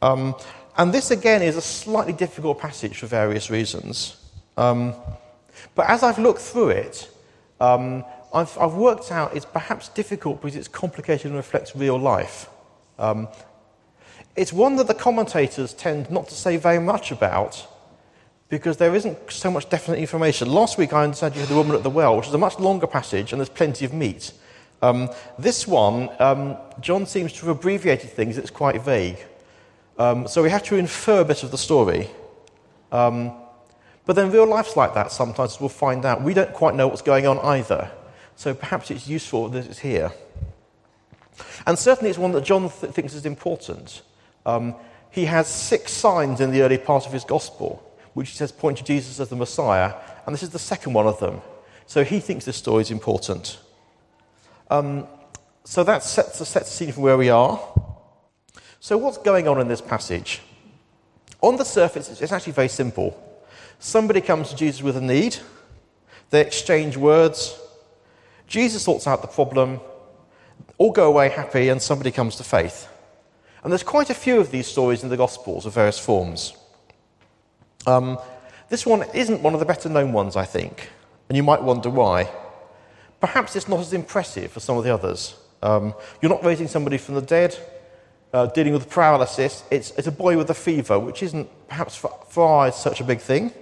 Um, 0.00 0.34
and 0.78 0.94
this, 0.94 1.10
again, 1.10 1.42
is 1.42 1.58
a 1.58 1.60
slightly 1.60 2.14
difficult 2.14 2.58
passage 2.58 2.96
for 2.96 3.06
various 3.06 3.50
reasons. 3.50 4.16
Um, 4.56 4.94
but 5.74 5.90
as 5.90 6.02
I've 6.02 6.18
looked 6.18 6.40
through 6.40 6.70
it, 6.70 7.14
um, 7.60 8.02
I've, 8.32 8.56
I've, 8.56 8.72
worked 8.72 9.12
out 9.12 9.36
it's 9.36 9.44
perhaps 9.44 9.90
difficult 9.90 10.40
because 10.40 10.56
it's 10.56 10.68
complicated 10.68 11.26
and 11.26 11.36
reflects 11.36 11.76
real 11.76 11.98
life. 11.98 12.48
Um, 12.98 13.28
it's 14.36 14.54
one 14.54 14.76
that 14.76 14.86
the 14.86 14.94
commentators 14.94 15.74
tend 15.74 16.10
not 16.10 16.28
to 16.28 16.34
say 16.34 16.56
very 16.56 16.80
much 16.80 17.12
about 17.12 17.66
because 18.52 18.76
there 18.76 18.94
isn't 18.94 19.16
so 19.32 19.50
much 19.50 19.66
definite 19.70 19.98
information. 19.98 20.46
Last 20.46 20.76
week 20.76 20.92
I 20.92 21.04
understand 21.04 21.34
you 21.34 21.40
had 21.40 21.48
the 21.48 21.54
woman 21.54 21.74
at 21.74 21.82
the 21.82 21.88
well, 21.88 22.18
which 22.18 22.26
is 22.26 22.34
a 22.34 22.38
much 22.38 22.58
longer 22.58 22.86
passage 22.86 23.32
and 23.32 23.40
there's 23.40 23.48
plenty 23.48 23.86
of 23.86 23.94
meat. 23.94 24.30
Um, 24.82 25.08
this 25.38 25.66
one, 25.66 26.10
um, 26.18 26.58
John 26.78 27.06
seems 27.06 27.32
to 27.32 27.46
have 27.46 27.56
abbreviated 27.56 28.10
things, 28.10 28.36
it's 28.36 28.50
quite 28.50 28.78
vague. 28.82 29.16
Um, 29.96 30.28
so 30.28 30.42
we 30.42 30.50
have 30.50 30.62
to 30.64 30.76
infer 30.76 31.22
a 31.22 31.24
bit 31.24 31.42
of 31.42 31.50
the 31.50 31.56
story. 31.56 32.10
Um, 32.92 33.32
but 34.04 34.16
then 34.16 34.30
real 34.30 34.44
life's 34.44 34.76
like 34.76 34.92
that 34.92 35.12
sometimes, 35.12 35.58
we'll 35.58 35.70
find 35.70 36.04
out. 36.04 36.20
We 36.20 36.34
don't 36.34 36.52
quite 36.52 36.74
know 36.74 36.88
what's 36.88 37.00
going 37.00 37.26
on 37.26 37.38
either. 37.38 37.90
So 38.36 38.52
perhaps 38.52 38.90
it's 38.90 39.08
useful 39.08 39.48
that 39.48 39.64
it's 39.64 39.78
here. 39.78 40.12
And 41.66 41.78
certainly 41.78 42.10
it's 42.10 42.18
one 42.18 42.32
that 42.32 42.44
John 42.44 42.68
th- 42.68 42.92
thinks 42.92 43.14
is 43.14 43.24
important. 43.24 44.02
Um, 44.44 44.74
he 45.08 45.24
has 45.24 45.48
six 45.48 45.90
signs 45.90 46.42
in 46.42 46.50
the 46.50 46.60
early 46.60 46.76
part 46.76 47.06
of 47.06 47.14
his 47.14 47.24
gospel, 47.24 47.82
which 48.14 48.30
he 48.30 48.36
says 48.36 48.52
point 48.52 48.78
to 48.78 48.84
Jesus 48.84 49.20
as 49.20 49.28
the 49.28 49.36
Messiah, 49.36 49.94
and 50.26 50.34
this 50.34 50.42
is 50.42 50.50
the 50.50 50.58
second 50.58 50.92
one 50.92 51.06
of 51.06 51.18
them. 51.20 51.40
So 51.86 52.04
he 52.04 52.20
thinks 52.20 52.44
this 52.44 52.56
story 52.56 52.82
is 52.82 52.90
important. 52.90 53.58
Um, 54.70 55.06
so 55.64 55.84
that 55.84 56.02
sets, 56.02 56.36
sets 56.48 56.70
the 56.70 56.76
scene 56.76 56.92
from 56.92 57.02
where 57.02 57.16
we 57.16 57.28
are. 57.28 57.60
So, 58.80 58.98
what's 58.98 59.18
going 59.18 59.46
on 59.46 59.60
in 59.60 59.68
this 59.68 59.80
passage? 59.80 60.40
On 61.40 61.56
the 61.56 61.64
surface, 61.64 62.20
it's 62.20 62.32
actually 62.32 62.52
very 62.52 62.68
simple. 62.68 63.16
Somebody 63.78 64.20
comes 64.20 64.50
to 64.50 64.56
Jesus 64.56 64.82
with 64.82 64.96
a 64.96 65.00
need, 65.00 65.36
they 66.30 66.40
exchange 66.40 66.96
words, 66.96 67.58
Jesus 68.46 68.82
sorts 68.82 69.06
out 69.06 69.22
the 69.22 69.28
problem, 69.28 69.80
all 70.78 70.92
go 70.92 71.08
away 71.08 71.28
happy, 71.28 71.68
and 71.68 71.80
somebody 71.80 72.10
comes 72.10 72.36
to 72.36 72.44
faith. 72.44 72.88
And 73.62 73.72
there's 73.72 73.82
quite 73.82 74.10
a 74.10 74.14
few 74.14 74.40
of 74.40 74.50
these 74.50 74.66
stories 74.66 75.02
in 75.02 75.08
the 75.08 75.16
Gospels 75.16 75.66
of 75.66 75.74
various 75.74 75.98
forms. 75.98 76.54
Um, 77.86 78.18
this 78.68 78.86
one 78.86 79.04
isn't 79.14 79.42
one 79.42 79.54
of 79.54 79.60
the 79.60 79.66
better 79.66 79.88
known 79.88 80.12
ones, 80.12 80.36
I 80.36 80.44
think, 80.44 80.90
and 81.28 81.36
you 81.36 81.42
might 81.42 81.62
wonder 81.62 81.90
why. 81.90 82.30
Perhaps 83.20 83.54
it's 83.56 83.68
not 83.68 83.80
as 83.80 83.92
impressive 83.92 84.56
as 84.56 84.64
some 84.64 84.78
of 84.78 84.84
the 84.84 84.92
others. 84.92 85.36
Um, 85.62 85.94
you're 86.20 86.30
not 86.30 86.44
raising 86.44 86.68
somebody 86.68 86.98
from 86.98 87.14
the 87.14 87.22
dead, 87.22 87.56
uh, 88.32 88.46
dealing 88.46 88.72
with 88.72 88.88
paralysis. 88.90 89.62
It's, 89.70 89.92
it's, 89.92 90.08
a 90.08 90.12
boy 90.12 90.36
with 90.36 90.50
a 90.50 90.54
fever, 90.54 90.98
which 90.98 91.22
isn't 91.22 91.48
perhaps 91.68 91.94
for, 91.94 92.10
for 92.28 92.48
our 92.48 92.66
eyes 92.66 92.76
such 92.80 93.00
a 93.00 93.04
big 93.04 93.20
thing. 93.20 93.52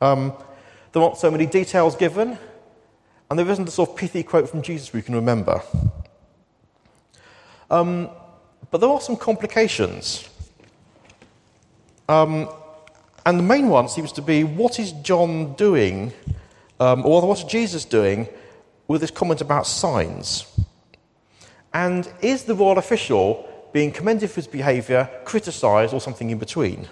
Um, 0.00 0.32
there 0.92 1.02
aren't 1.02 1.18
so 1.18 1.30
many 1.30 1.44
details 1.44 1.96
given, 1.96 2.38
and 3.28 3.38
there 3.38 3.48
isn't 3.50 3.68
a 3.68 3.70
sort 3.70 3.90
of 3.90 3.96
pithy 3.96 4.22
quote 4.22 4.48
from 4.48 4.62
Jesus 4.62 4.92
we 4.92 5.02
can 5.02 5.14
remember. 5.14 5.60
Um, 7.70 8.08
but 8.70 8.78
there 8.80 8.88
are 8.88 9.00
some 9.00 9.16
complications. 9.16 10.28
Um, 12.08 12.48
and 13.26 13.38
the 13.38 13.42
main 13.42 13.68
one 13.68 13.88
seems 13.88 14.12
to 14.12 14.22
be 14.22 14.44
what 14.44 14.78
is 14.78 14.92
John 14.92 15.54
doing, 15.54 16.12
um, 16.80 17.04
or 17.04 17.26
what 17.26 17.38
is 17.38 17.44
Jesus 17.44 17.84
doing 17.84 18.28
with 18.86 19.00
this 19.00 19.10
comment 19.10 19.40
about 19.40 19.66
signs? 19.66 20.46
And 21.74 22.10
is 22.22 22.44
the 22.44 22.54
royal 22.54 22.78
official 22.78 23.46
being 23.72 23.92
commended 23.92 24.30
for 24.30 24.36
his 24.36 24.46
behaviour, 24.46 25.10
criticised, 25.24 25.92
or 25.92 26.00
something 26.00 26.30
in 26.30 26.38
between? 26.38 26.88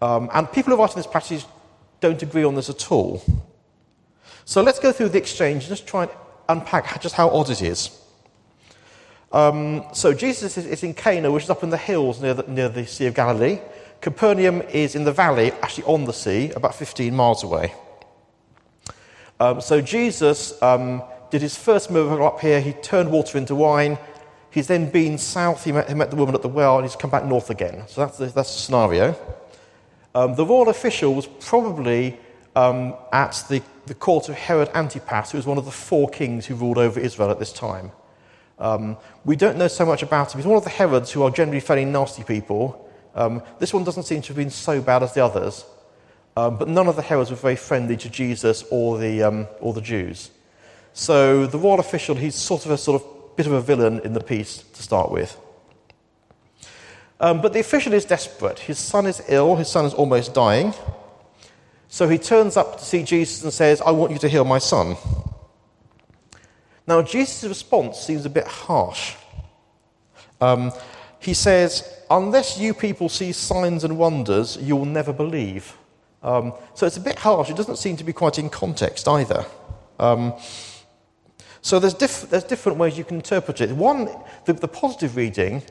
Um, 0.00 0.30
and 0.32 0.50
people 0.52 0.72
who 0.72 0.80
write 0.80 0.90
in 0.90 0.96
this 0.96 1.06
passage 1.06 1.44
don't 2.00 2.22
agree 2.22 2.44
on 2.44 2.54
this 2.54 2.70
at 2.70 2.92
all. 2.92 3.22
So 4.44 4.62
let's 4.62 4.78
go 4.78 4.92
through 4.92 5.08
the 5.08 5.18
exchange 5.18 5.64
and 5.64 5.70
just 5.70 5.86
try 5.86 6.02
and 6.02 6.12
unpack 6.48 7.00
just 7.00 7.14
how 7.14 7.30
odd 7.30 7.50
it 7.50 7.62
is. 7.62 7.98
Um, 9.32 9.84
so 9.92 10.12
Jesus 10.14 10.56
is, 10.56 10.66
is, 10.66 10.82
in 10.84 10.94
Cana, 10.94 11.30
which 11.30 11.44
is 11.44 11.50
up 11.50 11.62
in 11.62 11.70
the 11.70 11.78
hills 11.78 12.20
near 12.20 12.34
the, 12.34 12.44
near 12.44 12.68
the 12.68 12.86
Sea 12.86 13.06
of 13.06 13.14
Galilee. 13.14 13.58
Capernaum 14.00 14.62
is 14.62 14.94
in 14.94 15.04
the 15.04 15.12
valley, 15.12 15.52
actually 15.62 15.84
on 15.84 16.04
the 16.04 16.12
sea, 16.12 16.50
about 16.50 16.74
15 16.74 17.14
miles 17.14 17.42
away. 17.42 17.74
Um, 19.40 19.60
so 19.60 19.80
Jesus 19.80 20.60
um, 20.62 21.02
did 21.30 21.42
his 21.42 21.56
first 21.56 21.90
miracle 21.90 22.26
up 22.26 22.40
here. 22.40 22.60
He 22.60 22.72
turned 22.72 23.10
water 23.10 23.38
into 23.38 23.54
wine. 23.54 23.98
He's 24.50 24.68
then 24.68 24.90
been 24.90 25.18
south. 25.18 25.64
He 25.64 25.72
met, 25.72 25.88
he 25.88 25.94
met 25.94 26.10
the 26.10 26.16
woman 26.16 26.34
at 26.34 26.42
the 26.42 26.48
well, 26.48 26.76
and 26.78 26.86
he's 26.86 26.96
come 26.96 27.10
back 27.10 27.24
north 27.24 27.50
again. 27.50 27.84
So 27.88 28.02
that's 28.02 28.18
the, 28.18 28.26
that's 28.26 28.54
the 28.54 28.60
scenario. 28.60 29.16
Um, 30.14 30.36
the 30.36 30.46
royal 30.46 30.68
official 30.68 31.14
was 31.14 31.26
probably 31.26 32.18
um, 32.54 32.94
at 33.12 33.42
the, 33.48 33.62
the 33.86 33.94
court 33.94 34.28
of 34.28 34.36
Herod 34.36 34.70
Antipas, 34.74 35.32
who 35.32 35.38
was 35.38 35.46
one 35.46 35.58
of 35.58 35.64
the 35.64 35.72
four 35.72 36.08
kings 36.08 36.46
who 36.46 36.54
ruled 36.54 36.78
over 36.78 37.00
Israel 37.00 37.30
at 37.30 37.40
this 37.40 37.52
time. 37.52 37.90
Um, 38.58 38.96
we 39.24 39.34
don't 39.34 39.58
know 39.58 39.68
so 39.68 39.84
much 39.84 40.02
about 40.02 40.32
him. 40.32 40.38
He's 40.38 40.46
one 40.46 40.56
of 40.56 40.64
the 40.64 40.70
Herods, 40.70 41.10
who 41.10 41.22
are 41.24 41.30
generally 41.30 41.60
fairly 41.60 41.84
nasty 41.84 42.22
people. 42.22 42.83
Um, 43.14 43.42
this 43.58 43.72
one 43.72 43.84
doesn't 43.84 44.04
seem 44.04 44.22
to 44.22 44.28
have 44.28 44.36
been 44.36 44.50
so 44.50 44.80
bad 44.80 45.02
as 45.02 45.14
the 45.14 45.24
others. 45.24 45.64
Um, 46.36 46.58
but 46.58 46.68
none 46.68 46.88
of 46.88 46.96
the 46.96 47.02
Herods 47.02 47.30
were 47.30 47.36
very 47.36 47.56
friendly 47.56 47.96
to 47.98 48.10
Jesus 48.10 48.64
or 48.70 48.98
the, 48.98 49.22
um, 49.22 49.46
or 49.60 49.72
the 49.72 49.80
Jews. 49.80 50.30
So 50.92 51.46
the 51.46 51.58
royal 51.58 51.80
official, 51.80 52.16
he's 52.16 52.34
sort 52.34 52.64
of 52.64 52.72
a 52.72 52.78
sort 52.78 53.02
of 53.02 53.36
bit 53.36 53.46
of 53.46 53.52
a 53.52 53.60
villain 53.60 54.00
in 54.00 54.12
the 54.12 54.20
piece 54.20 54.58
to 54.62 54.82
start 54.82 55.10
with. 55.10 55.36
Um, 57.20 57.40
but 57.40 57.52
the 57.52 57.60
official 57.60 57.92
is 57.92 58.04
desperate. 58.04 58.58
His 58.58 58.78
son 58.78 59.06
is 59.06 59.22
ill, 59.28 59.56
his 59.56 59.68
son 59.68 59.84
is 59.84 59.94
almost 59.94 60.34
dying. 60.34 60.74
So 61.88 62.08
he 62.08 62.18
turns 62.18 62.56
up 62.56 62.78
to 62.78 62.84
see 62.84 63.04
Jesus 63.04 63.44
and 63.44 63.52
says, 63.52 63.80
I 63.80 63.92
want 63.92 64.12
you 64.12 64.18
to 64.18 64.28
heal 64.28 64.44
my 64.44 64.58
son. 64.58 64.96
Now, 66.86 67.00
Jesus' 67.02 67.44
response 67.44 67.98
seems 67.98 68.26
a 68.26 68.30
bit 68.30 68.46
harsh. 68.46 69.14
Um, 70.40 70.72
he 71.24 71.34
says, 71.34 71.90
Unless 72.10 72.58
you 72.58 72.74
people 72.74 73.08
see 73.08 73.32
signs 73.32 73.82
and 73.82 73.98
wonders, 73.98 74.58
you 74.58 74.76
will 74.76 74.84
never 74.84 75.12
believe. 75.12 75.76
Um, 76.22 76.52
so 76.74 76.86
it's 76.86 76.96
a 76.96 77.00
bit 77.00 77.18
harsh. 77.18 77.50
It 77.50 77.56
doesn't 77.56 77.76
seem 77.76 77.96
to 77.96 78.04
be 78.04 78.12
quite 78.12 78.38
in 78.38 78.50
context 78.50 79.08
either. 79.08 79.44
Um, 79.98 80.34
so 81.60 81.78
there's, 81.78 81.94
diff- 81.94 82.28
there's, 82.28 82.44
different 82.44 82.78
ways 82.78 82.98
you 82.98 83.04
can 83.04 83.16
interpret 83.16 83.60
it. 83.60 83.70
One, 83.70 84.08
the, 84.44 84.52
the 84.52 84.68
positive 84.68 85.16
reading 85.16 85.62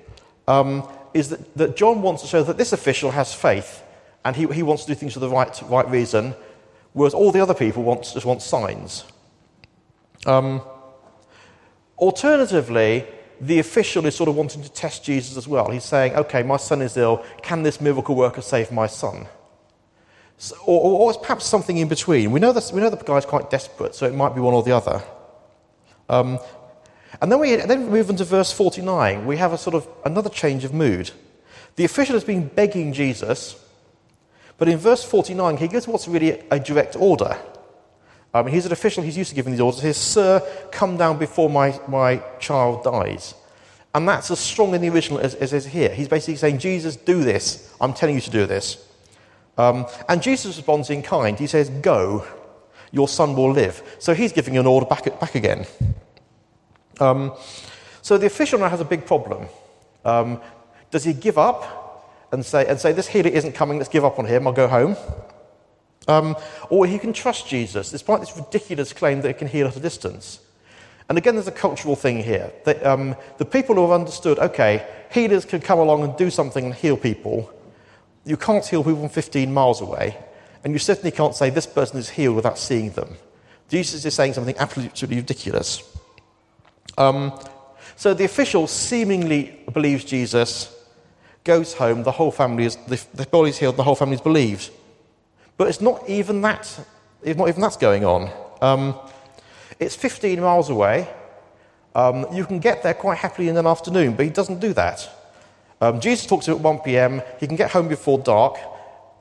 um, 0.48 0.88
is 1.14 1.30
that, 1.30 1.56
that, 1.56 1.76
John 1.76 2.02
wants 2.02 2.24
to 2.24 2.28
show 2.28 2.44
that 2.44 2.58
this 2.58 2.74
official 2.74 3.12
has 3.12 3.34
faith 3.34 3.84
and 4.26 4.36
he, 4.36 4.48
he 4.48 4.64
wants 4.64 4.86
to 4.86 4.94
do 4.94 4.96
things 4.96 5.14
for 5.14 5.20
the 5.20 5.30
right, 5.30 5.62
right 5.70 5.88
reason, 5.90 6.34
whereas 6.94 7.14
all 7.14 7.32
the 7.32 7.42
other 7.42 7.54
people 7.54 7.84
want, 7.84 8.04
just 8.12 8.26
want 8.26 8.42
signs. 8.42 9.06
Um, 10.26 10.62
alternatively, 11.98 13.06
the 13.48 13.60
official 13.60 14.06
is 14.06 14.16
sort 14.16 14.30
of 14.30 14.36
wanting 14.36 14.64
to 14.64 14.72
test 14.72 15.04
Jesus 15.04 15.36
as 15.36 15.48
well. 15.48 15.70
He's 15.70 15.84
saying, 15.84 16.16
okay, 16.16 16.44
my 16.44 16.58
son 16.58 16.82
is 16.82 16.96
ill. 16.96 17.26
Can 17.42 17.64
this 17.64 17.82
miracle 17.82 18.16
worker 18.16 18.42
save 18.42 18.72
my 18.72 18.88
son? 18.88 19.28
So, 20.38 20.56
or, 20.66 21.14
or, 21.14 21.20
perhaps 21.20 21.46
something 21.46 21.78
in 21.78 21.88
between. 21.88 22.32
We 22.32 22.40
know, 22.40 22.54
this, 22.54 22.72
we 22.72 22.82
know 22.82 22.90
the 22.90 22.98
guy's 22.98 23.26
quite 23.26 23.50
desperate, 23.50 23.96
so 23.96 24.06
it 24.06 24.16
might 24.16 24.34
be 24.34 24.42
one 24.42 24.54
or 24.54 24.64
the 24.64 24.72
other. 24.72 25.04
Um, 26.10 26.40
and 27.22 27.32
then 27.32 27.40
we 27.40 27.56
then 27.56 27.90
move 27.90 28.10
into 28.10 28.24
verse 28.24 28.52
49. 28.52 29.26
We 29.26 29.38
have 29.38 29.54
a 29.54 29.58
sort 29.58 29.76
of 29.76 29.88
another 30.06 30.30
change 30.30 30.64
of 30.64 30.74
mood. 30.74 31.12
The 31.76 31.86
official 31.86 32.14
has 32.14 32.24
been 32.24 32.48
begging 32.48 32.94
Jesus, 32.94 33.56
but 34.58 34.70
in 34.70 34.78
verse 34.78 35.04
49, 35.04 35.58
he 35.58 35.68
gives 35.68 35.88
what's 35.88 36.08
really 36.08 36.42
a 36.50 36.60
direct 36.60 36.96
order. 36.96 37.38
Um, 38.34 38.48
he's 38.48 38.66
an 38.66 38.72
official, 38.72 39.04
he's 39.04 39.18
used 39.18 39.30
to 39.30 39.36
giving 39.36 39.52
these 39.52 39.62
orders. 39.62 39.82
He 39.82 39.88
says, 39.88 39.98
Sir, 39.98 40.68
come 40.72 40.98
down 40.98 41.20
before 41.20 41.50
my, 41.50 41.80
my 41.88 42.22
child 42.40 42.84
dies. 42.84 43.36
And 43.96 44.08
that's 44.08 44.32
as 44.32 44.40
strong 44.40 44.74
in 44.74 44.82
the 44.82 44.90
original 44.90 45.20
as, 45.20 45.36
as 45.36 45.54
is 45.54 45.68
here. 45.68 45.90
He's 45.90 46.08
basically 46.08 46.38
saying, 46.38 46.58
Jesus, 46.58 46.96
do 46.96 47.24
this. 47.24 47.72
I'm 47.80 47.94
telling 47.94 48.16
you 48.16 48.22
to 48.22 48.32
do 48.32 48.48
this. 48.48 48.88
Um, 49.58 49.86
and 50.10 50.22
Jesus 50.22 50.58
responds 50.58 50.90
in 50.90 51.04
kind. 51.04 51.38
He 51.38 51.46
says, 51.46 51.70
Go, 51.70 52.26
your 52.92 53.08
son 53.08 53.36
will 53.36 53.52
live. 53.52 53.98
So 54.00 54.14
he's 54.16 54.32
giving 54.32 54.58
an 54.58 54.66
order 54.66 54.86
back, 54.86 55.20
back 55.20 55.36
again. 55.36 55.66
Um, 57.00 57.34
so 58.02 58.18
the 58.18 58.28
official 58.28 58.60
now 58.60 58.70
has 58.70 58.82
a 58.82 58.86
big 58.86 59.06
problem. 59.06 59.48
Um, 60.06 60.42
does 60.92 61.04
he 61.04 61.14
give 61.14 61.38
up 61.38 62.28
and 62.32 62.46
say, 62.46 62.66
and 62.68 62.80
say, 62.80 62.92
this 62.92 63.08
healer 63.08 63.30
isn't 63.30 63.54
coming, 63.54 63.78
let's 63.78 63.90
give 63.90 64.06
up 64.06 64.20
on 64.20 64.26
him, 64.26 64.48
I'll 64.48 64.54
go 64.54 64.68
home? 64.68 64.96
Um, 66.08 66.36
or 66.70 66.86
he 66.86 67.00
can 67.00 67.14
trust 67.14 67.48
Jesus, 67.48 67.92
despite 67.92 68.20
this 68.20 68.36
ridiculous 68.36 68.94
claim 68.94 69.22
that 69.22 69.28
he 69.30 69.34
can 69.34 69.48
heal 69.48 69.68
at 69.68 69.76
a 69.76 69.80
distance. 69.80 70.40
And 71.10 71.18
again, 71.18 71.36
there's 71.36 71.48
a 71.48 71.52
cultural 71.52 71.96
thing 71.96 72.24
here. 72.24 72.52
That, 72.66 72.86
um, 72.86 73.16
the 73.38 73.46
people 73.46 73.76
who 73.76 73.82
have 73.82 73.92
understood, 73.92 74.40
okay, 74.40 74.88
healers 75.12 75.46
can 75.46 75.62
come 75.62 75.80
along 75.80 76.04
and 76.04 76.16
do 76.18 76.30
something 76.30 76.66
and 76.66 76.74
heal 76.74 76.98
people. 76.98 77.52
You 78.26 78.38
can't 78.38 78.66
heal 78.66 78.84
people 78.84 79.02
from 79.02 79.10
15 79.10 79.54
miles 79.54 79.82
away. 79.82 80.18
And 80.64 80.74
you 80.74 80.80
certainly 80.80 81.12
can't 81.12 81.36
say 81.36 81.50
this 81.50 81.68
person 81.68 81.98
is 81.98 82.10
healed 82.10 82.38
without 82.38 82.58
seeing 82.58 82.92
them. 82.92 83.18
Jesus 83.70 84.06
is 84.06 84.14
saying 84.14 84.34
something 84.34 84.56
absolutely 84.58 85.18
ridiculous. 85.18 85.84
Um, 86.98 87.38
so 87.96 88.14
the 88.14 88.26
official 88.26 88.68
seemingly 88.68 89.60
believes 89.72 90.06
Jesus, 90.06 90.74
goes 91.44 91.74
home, 91.74 92.04
the 92.04 92.12
whole 92.12 92.32
family 92.32 92.66
is, 92.66 92.76
the, 92.88 93.04
the 93.14 93.26
body's 93.26 93.58
healed, 93.58 93.78
the 93.78 93.84
whole 93.84 93.96
family's 93.96 94.22
believed. 94.22 94.72
But 95.58 95.68
it's 95.68 95.82
not 95.82 96.10
even 96.10 96.42
that, 96.42 96.86
not 97.24 97.48
even 97.48 97.62
that's 97.62 97.78
going 97.78 98.06
on. 98.06 98.32
Um, 98.62 98.96
it's 99.80 99.96
15 99.96 100.40
miles 100.40 100.70
away. 100.70 101.08
Um, 101.96 102.26
you 102.34 102.46
can 102.46 102.60
get 102.60 102.82
there 102.82 102.94
quite 102.94 103.20
happily 103.20 103.50
in 103.50 103.58
an 103.58 103.68
afternoon, 103.68 104.16
but 104.16 104.26
he 104.26 104.32
doesn't 104.32 104.60
do 104.60 104.74
that. 104.74 105.10
Um, 105.80 106.00
Jesus 106.00 106.26
talks 106.26 106.46
to 106.46 106.52
him 106.52 106.58
at 106.58 106.64
1 106.64 106.80
p.m. 106.80 107.22
He 107.40 107.48
can 107.48 107.56
get 107.56 107.72
home 107.72 107.88
before 107.88 108.18
dark. 108.18 108.58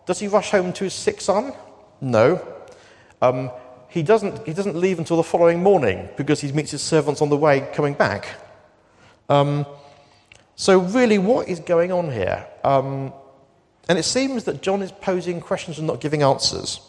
Does 0.07 0.21
he 0.21 0.29
rush 0.29 0.51
home 0.51 0.73
to 0.75 0.85
his 0.85 0.95
sick 0.95 1.21
son? 1.21 1.53
No. 2.01 2.41
Um, 3.21 3.51
he 3.89 4.03
doesn't, 4.03 4.47
he 4.47 4.55
doesn't 4.55 4.77
leave 4.77 4.99
until 4.99 5.17
the 5.17 5.23
following 5.23 5.63
morning 5.63 6.09
because 6.17 6.41
he 6.41 6.51
meets 6.53 6.71
his 6.71 6.81
servants 6.81 7.21
on 7.21 7.29
the 7.29 7.37
way 7.37 7.69
coming 7.75 7.95
back. 7.95 8.27
Um, 9.29 9.67
so, 10.57 10.79
really, 10.79 11.19
what 11.19 11.49
is 11.49 11.61
going 11.61 11.93
on 11.93 12.11
here? 12.11 12.47
And 13.89 13.99
it 13.99 14.05
seems 14.05 14.45
that 14.45 14.63
John 14.63 14.83
is 14.83 14.93
posing 14.93 15.41
questions 15.41 15.79
and 15.79 15.87
not 15.87 16.01
giving 16.01 16.23
answers. 16.23 16.81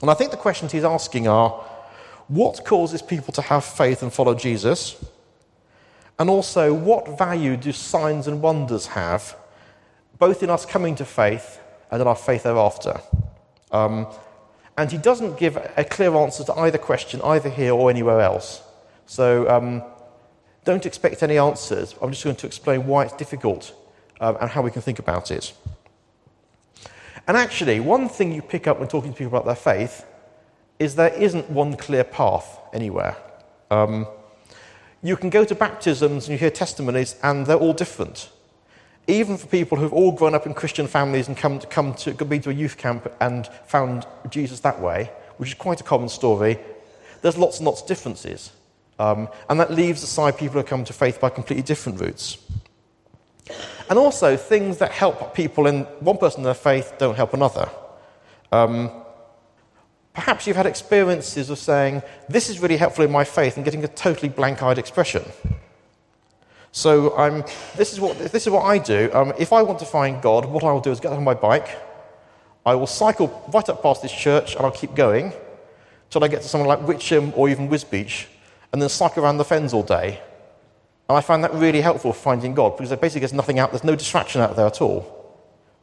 And 0.00 0.10
I 0.10 0.14
think 0.14 0.30
the 0.30 0.36
questions 0.36 0.72
he's 0.72 0.84
asking 0.84 1.28
are 1.28 1.50
what 2.28 2.64
causes 2.64 3.02
people 3.02 3.32
to 3.34 3.42
have 3.42 3.64
faith 3.64 4.02
and 4.02 4.12
follow 4.12 4.34
Jesus? 4.34 5.02
And 6.18 6.30
also, 6.30 6.72
what 6.72 7.18
value 7.18 7.56
do 7.56 7.72
signs 7.72 8.26
and 8.26 8.40
wonders 8.40 8.86
have, 8.86 9.36
both 10.18 10.42
in 10.42 10.50
us 10.50 10.64
coming 10.64 10.94
to 10.96 11.04
faith 11.04 11.60
and 11.90 12.00
in 12.00 12.06
our 12.06 12.16
faith 12.16 12.44
thereafter? 12.44 13.00
Um, 13.70 14.06
and 14.76 14.90
he 14.90 14.98
doesn't 14.98 15.38
give 15.38 15.56
a 15.76 15.84
clear 15.84 16.14
answer 16.14 16.44
to 16.44 16.54
either 16.54 16.78
question, 16.78 17.20
either 17.22 17.50
here 17.50 17.74
or 17.74 17.90
anywhere 17.90 18.20
else. 18.20 18.62
So 19.06 19.48
um, 19.48 19.82
don't 20.64 20.86
expect 20.86 21.22
any 21.22 21.38
answers. 21.38 21.94
I'm 22.00 22.10
just 22.10 22.24
going 22.24 22.36
to 22.36 22.46
explain 22.46 22.86
why 22.86 23.04
it's 23.04 23.16
difficult 23.16 23.74
um, 24.20 24.38
and 24.40 24.50
how 24.50 24.62
we 24.62 24.70
can 24.70 24.82
think 24.82 24.98
about 24.98 25.30
it. 25.30 25.52
And 27.26 27.36
actually, 27.36 27.80
one 27.80 28.08
thing 28.08 28.32
you 28.32 28.42
pick 28.42 28.66
up 28.66 28.78
when 28.78 28.88
talking 28.88 29.12
to 29.12 29.16
people 29.16 29.36
about 29.36 29.46
their 29.46 29.54
faith 29.54 30.04
is 30.78 30.96
there 30.96 31.14
isn't 31.14 31.50
one 31.50 31.76
clear 31.76 32.04
path 32.04 32.58
anywhere. 32.72 33.16
Um, 33.70 34.06
you 35.02 35.16
can 35.16 35.30
go 35.30 35.44
to 35.44 35.54
baptisms 35.54 36.26
and 36.26 36.32
you 36.32 36.38
hear 36.38 36.50
testimonies, 36.50 37.16
and 37.22 37.46
they're 37.46 37.56
all 37.56 37.72
different 37.72 38.30
even 39.06 39.36
for 39.36 39.46
people 39.48 39.78
who've 39.78 39.92
all 39.92 40.12
grown 40.12 40.34
up 40.34 40.46
in 40.46 40.54
Christian 40.54 40.86
families 40.86 41.28
and 41.28 41.36
come 41.36 41.58
to, 41.58 41.66
come 41.66 41.94
to 41.94 42.12
been 42.24 42.40
to 42.42 42.50
a 42.50 42.54
youth 42.54 42.76
camp 42.76 43.12
and 43.20 43.46
found 43.66 44.06
Jesus 44.30 44.60
that 44.60 44.80
way, 44.80 45.10
which 45.38 45.50
is 45.50 45.54
quite 45.54 45.80
a 45.80 45.84
common 45.84 46.08
story, 46.08 46.58
there's 47.20 47.36
lots 47.36 47.58
and 47.58 47.66
lots 47.66 47.82
of 47.82 47.88
differences. 47.88 48.52
Um, 48.98 49.28
and 49.48 49.58
that 49.58 49.72
leaves 49.72 50.02
aside 50.02 50.38
people 50.38 50.60
who 50.60 50.66
come 50.66 50.84
to 50.84 50.92
faith 50.92 51.20
by 51.20 51.30
completely 51.30 51.62
different 51.62 52.00
routes. 52.00 52.38
And 53.88 53.98
also, 53.98 54.36
things 54.36 54.78
that 54.78 54.92
help 54.92 55.34
people 55.34 55.66
in 55.66 55.82
one 56.00 56.16
person 56.16 56.40
in 56.40 56.44
their 56.44 56.54
faith 56.54 56.94
don't 56.98 57.16
help 57.16 57.34
another. 57.34 57.68
Um, 58.50 58.90
Perhaps 60.14 60.46
you've 60.46 60.56
had 60.56 60.66
experiences 60.66 61.48
of 61.48 61.58
saying, 61.58 62.02
This 62.28 62.50
is 62.50 62.60
really 62.60 62.76
helpful 62.76 63.04
in 63.04 63.10
my 63.10 63.24
faith, 63.24 63.56
and 63.56 63.64
getting 63.64 63.82
a 63.82 63.88
totally 63.88 64.28
blank 64.28 64.62
eyed 64.62 64.78
expression. 64.78 65.24
So 66.70 67.10
this, 67.76 67.92
is 67.92 68.00
what, 68.00 68.18
this 68.18 68.46
is 68.46 68.50
what 68.50 68.64
I 68.64 68.78
do. 68.78 69.10
Um, 69.12 69.32
if 69.38 69.52
I 69.52 69.62
want 69.62 69.78
to 69.80 69.84
find 69.84 70.22
God, 70.22 70.46
what 70.46 70.64
I 70.64 70.72
will 70.72 70.80
do 70.80 70.90
is 70.90 71.00
get 71.00 71.12
on 71.12 71.22
my 71.22 71.34
bike, 71.34 71.68
I 72.64 72.74
will 72.74 72.86
cycle 72.86 73.50
right 73.52 73.68
up 73.68 73.82
past 73.82 74.02
this 74.02 74.12
church, 74.12 74.54
and 74.54 74.64
I'll 74.64 74.70
keep 74.70 74.94
going 74.94 75.32
till 76.10 76.22
I 76.24 76.28
get 76.28 76.42
to 76.42 76.48
somewhere 76.48 76.68
like 76.68 76.80
Witcham 76.80 77.36
or 77.36 77.48
even 77.48 77.68
Wisbech, 77.68 78.26
and 78.72 78.80
then 78.80 78.88
cycle 78.88 79.24
around 79.24 79.38
the 79.38 79.44
fens 79.44 79.72
all 79.72 79.82
day. 79.82 80.20
And 81.12 81.18
I 81.18 81.20
find 81.20 81.44
that 81.44 81.52
really 81.52 81.82
helpful 81.82 82.14
finding 82.14 82.54
God 82.54 82.74
because 82.74 82.88
there 82.88 82.96
basically 82.96 83.20
there's 83.20 83.34
nothing 83.34 83.58
out, 83.58 83.70
there's 83.70 83.84
no 83.84 83.94
distraction 83.94 84.40
out 84.40 84.56
there 84.56 84.64
at 84.64 84.80
all. 84.80 85.04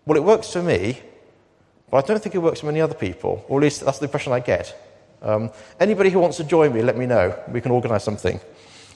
Well, 0.07 0.17
it 0.17 0.23
works 0.23 0.51
for 0.51 0.63
me, 0.63 0.99
but 1.91 2.03
I 2.03 2.07
don't 2.07 2.19
think 2.19 2.33
it 2.33 2.39
works 2.39 2.61
for 2.61 2.65
many 2.65 2.81
other 2.81 2.95
people, 2.95 3.45
or 3.47 3.59
at 3.59 3.61
least 3.61 3.85
that's 3.85 3.99
the 3.99 4.05
impression 4.05 4.33
I 4.33 4.39
get. 4.39 4.75
Um, 5.21 5.51
anybody 5.79 6.09
who 6.09 6.17
wants 6.17 6.37
to 6.37 6.43
join 6.43 6.73
me, 6.73 6.81
let 6.81 6.97
me 6.97 7.05
know. 7.05 7.39
We 7.47 7.61
can 7.61 7.69
organise 7.69 8.03
something. 8.03 8.39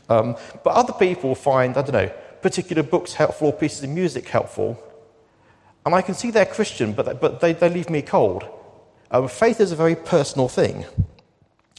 Um, 0.09 0.35
but 0.63 0.71
other 0.71 0.93
people 0.93 1.35
find, 1.35 1.77
I 1.77 1.83
don't 1.83 1.91
know, 1.91 2.11
particular 2.41 2.81
books 2.81 3.13
helpful 3.13 3.49
or 3.49 3.53
pieces 3.53 3.83
of 3.83 3.91
music 3.91 4.27
helpful. 4.27 4.83
And 5.85 5.93
I 5.93 6.01
can 6.01 6.15
see 6.15 6.31
they're 6.31 6.47
Christian, 6.47 6.93
but, 6.93 7.21
but 7.21 7.41
they, 7.41 7.53
they 7.53 7.69
leave 7.69 7.91
me 7.91 8.01
cold. 8.01 8.43
Um, 9.11 9.27
faith 9.27 9.61
is 9.61 9.71
a 9.71 9.75
very 9.75 9.95
personal 9.95 10.47
thing. 10.47 10.85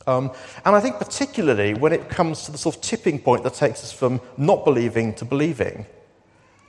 Um, 0.07 0.31
and 0.65 0.77
I 0.77 0.81
think, 0.81 0.99
particularly 0.99 1.75
when 1.75 1.93
it 1.93 2.09
comes 2.09 2.45
to 2.45 2.53
the 2.53 2.59
sort 2.59 2.77
of 2.77 2.83
tipping 2.83 3.19
point 3.19 3.43
that 3.45 3.55
takes 3.55 3.83
us 3.83 3.93
from 3.93 4.21
not 4.37 4.65
believing 4.65 5.15
to 5.15 5.25
believing, 5.25 5.87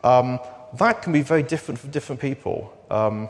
um, 0.03 0.39
that 0.77 1.01
can 1.01 1.11
be 1.13 1.21
very 1.21 1.43
different 1.43 1.79
for 1.79 1.87
different 1.87 2.21
people. 2.21 2.73
Um, 2.89 3.29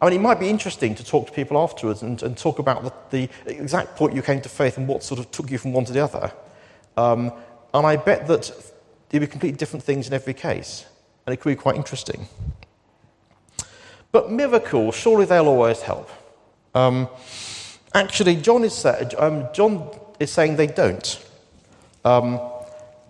I 0.00 0.06
mean, 0.08 0.20
it 0.20 0.22
might 0.22 0.38
be 0.38 0.48
interesting 0.48 0.94
to 0.94 1.04
talk 1.04 1.26
to 1.26 1.32
people 1.32 1.58
afterwards 1.58 2.02
and, 2.02 2.22
and 2.22 2.36
talk 2.36 2.60
about 2.60 3.10
the, 3.10 3.28
the, 3.44 3.52
exact 3.60 3.96
point 3.96 4.14
you 4.14 4.22
came 4.22 4.40
to 4.40 4.48
faith 4.48 4.78
and 4.78 4.86
what 4.86 5.02
sort 5.02 5.18
of 5.18 5.30
took 5.32 5.50
you 5.50 5.58
from 5.58 5.72
one 5.72 5.84
to 5.86 5.92
the 5.92 6.04
other. 6.04 6.32
Um, 6.96 7.32
and 7.74 7.86
I 7.86 7.96
bet 7.96 8.26
that 8.28 8.50
there'd 9.08 9.20
be 9.20 9.26
completely 9.26 9.56
different 9.58 9.84
things 9.84 10.06
in 10.06 10.14
every 10.14 10.34
case, 10.34 10.86
and 11.26 11.34
it 11.34 11.38
could 11.38 11.50
be 11.50 11.56
quite 11.56 11.74
interesting. 11.74 12.28
But 14.12 14.30
miracles, 14.30 14.94
surely 14.94 15.26
they'll 15.26 15.48
always 15.48 15.82
help. 15.82 16.10
Um, 17.94 18.04
Actually, 18.04 18.36
John 18.36 18.64
is, 18.64 18.84
um, 19.18 19.48
John 19.52 19.90
is 20.20 20.30
saying 20.30 20.56
they 20.56 20.66
don't. 20.66 21.24
Um, 22.04 22.40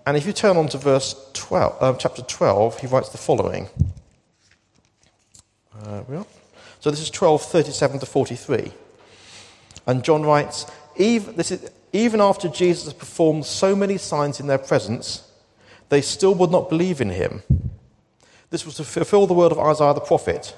and 0.06 0.16
if 0.16 0.26
you 0.26 0.32
turn 0.32 0.56
on 0.56 0.68
to 0.68 0.78
verse 0.78 1.14
12, 1.34 1.82
uh, 1.82 1.94
chapter 1.98 2.22
12, 2.22 2.80
he 2.80 2.86
writes 2.86 3.10
the 3.10 3.18
following. 3.18 3.68
Uh, 5.84 6.02
so 6.80 6.90
this 6.90 7.00
is 7.00 7.10
12, 7.10 7.42
37 7.42 8.00
to 8.00 8.06
43. 8.06 8.72
And 9.86 10.04
John 10.04 10.22
writes, 10.22 10.66
even, 10.96 11.36
this 11.36 11.50
is, 11.50 11.70
even 11.92 12.20
after 12.20 12.48
Jesus 12.48 12.92
performed 12.92 13.46
so 13.46 13.74
many 13.74 13.98
signs 13.98 14.40
in 14.40 14.46
their 14.46 14.58
presence, 14.58 15.30
they 15.88 16.00
still 16.00 16.34
would 16.34 16.50
not 16.50 16.68
believe 16.68 17.00
in 17.00 17.10
him. 17.10 17.42
This 18.50 18.64
was 18.64 18.76
to 18.76 18.84
fulfill 18.84 19.26
the 19.26 19.34
word 19.34 19.52
of 19.52 19.58
Isaiah 19.58 19.94
the 19.94 20.00
prophet. 20.00 20.56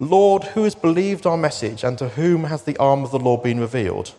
Lord, 0.00 0.44
who 0.44 0.64
has 0.64 0.74
believed 0.74 1.26
our 1.26 1.36
message, 1.36 1.84
and 1.84 1.98
to 1.98 2.08
whom 2.08 2.44
has 2.44 2.62
the 2.62 2.76
arm 2.78 3.04
of 3.04 3.10
the 3.10 3.18
Lord 3.18 3.42
been 3.42 3.60
revealed? 3.60 4.14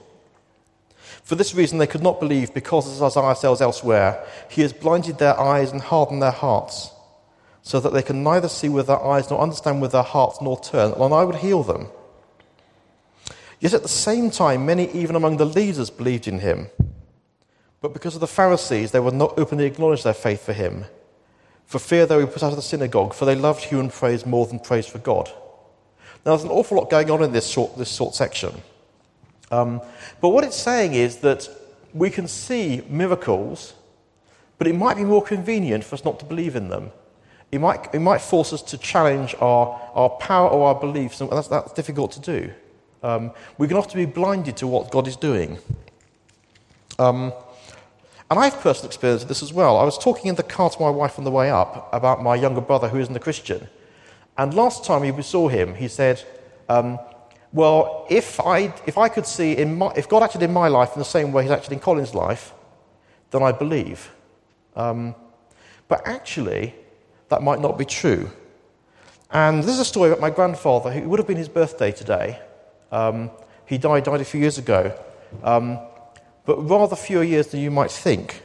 For 1.23 1.33
this 1.33 1.55
reason 1.55 1.79
they 1.79 1.87
could 1.87 2.03
not 2.03 2.19
believe, 2.19 2.53
because, 2.53 2.87
as 2.87 3.01
Isaiah 3.01 3.35
says 3.35 3.61
elsewhere, 3.61 4.23
He 4.47 4.61
has 4.61 4.73
blinded 4.73 5.17
their 5.17 5.39
eyes 5.39 5.71
and 5.71 5.81
hardened 5.81 6.21
their 6.21 6.29
hearts, 6.29 6.91
so 7.63 7.79
that 7.79 7.93
they 7.93 8.03
can 8.03 8.21
neither 8.21 8.47
see 8.47 8.69
with 8.69 8.85
their 8.85 9.03
eyes 9.03 9.31
nor 9.31 9.41
understand 9.41 9.81
with 9.81 9.91
their 9.91 10.03
hearts 10.03 10.39
nor 10.39 10.59
turn, 10.59 10.91
and 10.93 11.13
I 11.13 11.23
would 11.23 11.37
heal 11.37 11.63
them. 11.63 11.87
Yet 13.59 13.73
at 13.73 13.81
the 13.81 13.87
same 13.87 14.29
time, 14.29 14.67
many, 14.67 14.91
even 14.91 15.15
among 15.15 15.37
the 15.37 15.45
leaders, 15.45 15.89
believed 15.89 16.27
in 16.27 16.39
him. 16.39 16.69
But 17.81 17.93
because 17.93 18.13
of 18.13 18.21
the 18.21 18.27
Pharisees, 18.27 18.91
they 18.91 18.99
would 18.99 19.15
not 19.15 19.37
openly 19.39 19.65
acknowledge 19.65 20.03
their 20.03 20.13
faith 20.13 20.45
for 20.45 20.53
him, 20.53 20.85
for 21.65 21.79
fear 21.79 22.05
they 22.05 22.17
would 22.17 22.27
be 22.27 22.33
put 22.33 22.43
out 22.43 22.51
of 22.51 22.55
the 22.55 22.61
synagogue, 22.61 23.15
for 23.15 23.25
they 23.25 23.33
loved 23.33 23.63
human 23.63 23.89
praise 23.89 24.27
more 24.27 24.45
than 24.45 24.59
praise 24.59 24.85
for 24.85 24.99
God. 24.99 25.31
Now, 26.25 26.35
there's 26.35 26.43
an 26.43 26.51
awful 26.51 26.77
lot 26.77 26.89
going 26.89 27.09
on 27.09 27.23
in 27.23 27.31
this 27.31 27.47
short, 27.47 27.77
this 27.77 27.93
short 27.93 28.13
section. 28.13 28.61
Um, 29.49 29.81
but 30.21 30.29
what 30.29 30.43
it's 30.43 30.55
saying 30.55 30.93
is 30.93 31.17
that 31.17 31.49
we 31.93 32.09
can 32.09 32.27
see 32.27 32.83
miracles, 32.87 33.73
but 34.57 34.67
it 34.67 34.75
might 34.75 34.97
be 34.97 35.03
more 35.03 35.23
convenient 35.23 35.83
for 35.83 35.95
us 35.95 36.05
not 36.05 36.19
to 36.19 36.25
believe 36.25 36.55
in 36.55 36.69
them. 36.69 36.91
It 37.51 37.59
might, 37.59 37.93
it 37.93 37.99
might 37.99 38.21
force 38.21 38.53
us 38.53 38.61
to 38.61 38.77
challenge 38.77 39.35
our, 39.41 39.81
our 39.93 40.09
power 40.09 40.47
or 40.49 40.67
our 40.67 40.79
beliefs, 40.79 41.19
and 41.19 41.29
that's, 41.29 41.47
that's 41.47 41.73
difficult 41.73 42.11
to 42.13 42.19
do. 42.19 42.53
Um, 43.03 43.31
we 43.57 43.67
can 43.67 43.77
often 43.77 43.99
be 43.99 44.05
blinded 44.05 44.57
to 44.57 44.67
what 44.67 44.91
God 44.91 45.07
is 45.07 45.17
doing. 45.17 45.57
Um, 46.99 47.33
and 48.29 48.39
I've 48.39 48.61
personal 48.61 48.87
experience 48.87 49.23
of 49.23 49.27
this 49.27 49.43
as 49.43 49.51
well. 49.51 49.75
I 49.75 49.83
was 49.83 49.97
talking 49.97 50.27
in 50.27 50.35
the 50.35 50.43
car 50.43 50.69
to 50.69 50.79
my 50.79 50.89
wife 50.89 51.17
on 51.17 51.25
the 51.25 51.31
way 51.31 51.49
up 51.49 51.89
about 51.91 52.23
my 52.23 52.35
younger 52.35 52.61
brother 52.61 52.87
who 52.87 52.99
isn't 52.99 53.15
a 53.15 53.19
Christian. 53.19 53.67
And 54.37 54.53
last 54.53 54.85
time 54.85 55.01
we 55.01 55.21
saw 55.21 55.47
him, 55.47 55.75
he 55.75 55.87
said, 55.87 56.23
um, 56.69 56.99
Well, 57.51 58.05
if 58.09 58.39
I, 58.39 58.73
if 58.85 58.97
I 58.97 59.09
could 59.09 59.25
see, 59.25 59.57
in 59.57 59.77
my, 59.77 59.91
if 59.95 60.07
God 60.07 60.23
acted 60.23 60.43
in 60.43 60.53
my 60.53 60.67
life 60.67 60.93
in 60.93 60.99
the 60.99 61.05
same 61.05 61.31
way 61.31 61.43
he's 61.43 61.51
acted 61.51 61.73
in 61.73 61.79
Colin's 61.79 62.15
life, 62.15 62.53
then 63.31 63.43
I 63.43 63.51
believe. 63.51 64.11
Um, 64.75 65.15
but 65.87 66.01
actually, 66.05 66.75
that 67.29 67.41
might 67.41 67.59
not 67.59 67.77
be 67.77 67.85
true. 67.85 68.29
And 69.31 69.63
this 69.63 69.71
is 69.71 69.79
a 69.79 69.85
story 69.85 70.09
about 70.09 70.21
my 70.21 70.29
grandfather, 70.29 70.91
who 70.91 71.07
would 71.09 71.19
have 71.19 71.27
been 71.27 71.37
his 71.37 71.49
birthday 71.49 71.91
today. 71.91 72.39
Um, 72.91 73.31
he 73.65 73.77
died, 73.77 74.03
died 74.03 74.19
a 74.19 74.25
few 74.25 74.41
years 74.41 74.57
ago, 74.57 74.97
um, 75.43 75.79
but 76.45 76.57
rather 76.69 76.95
fewer 76.95 77.23
years 77.23 77.47
than 77.47 77.61
you 77.61 77.71
might 77.71 77.91
think. 77.91 78.43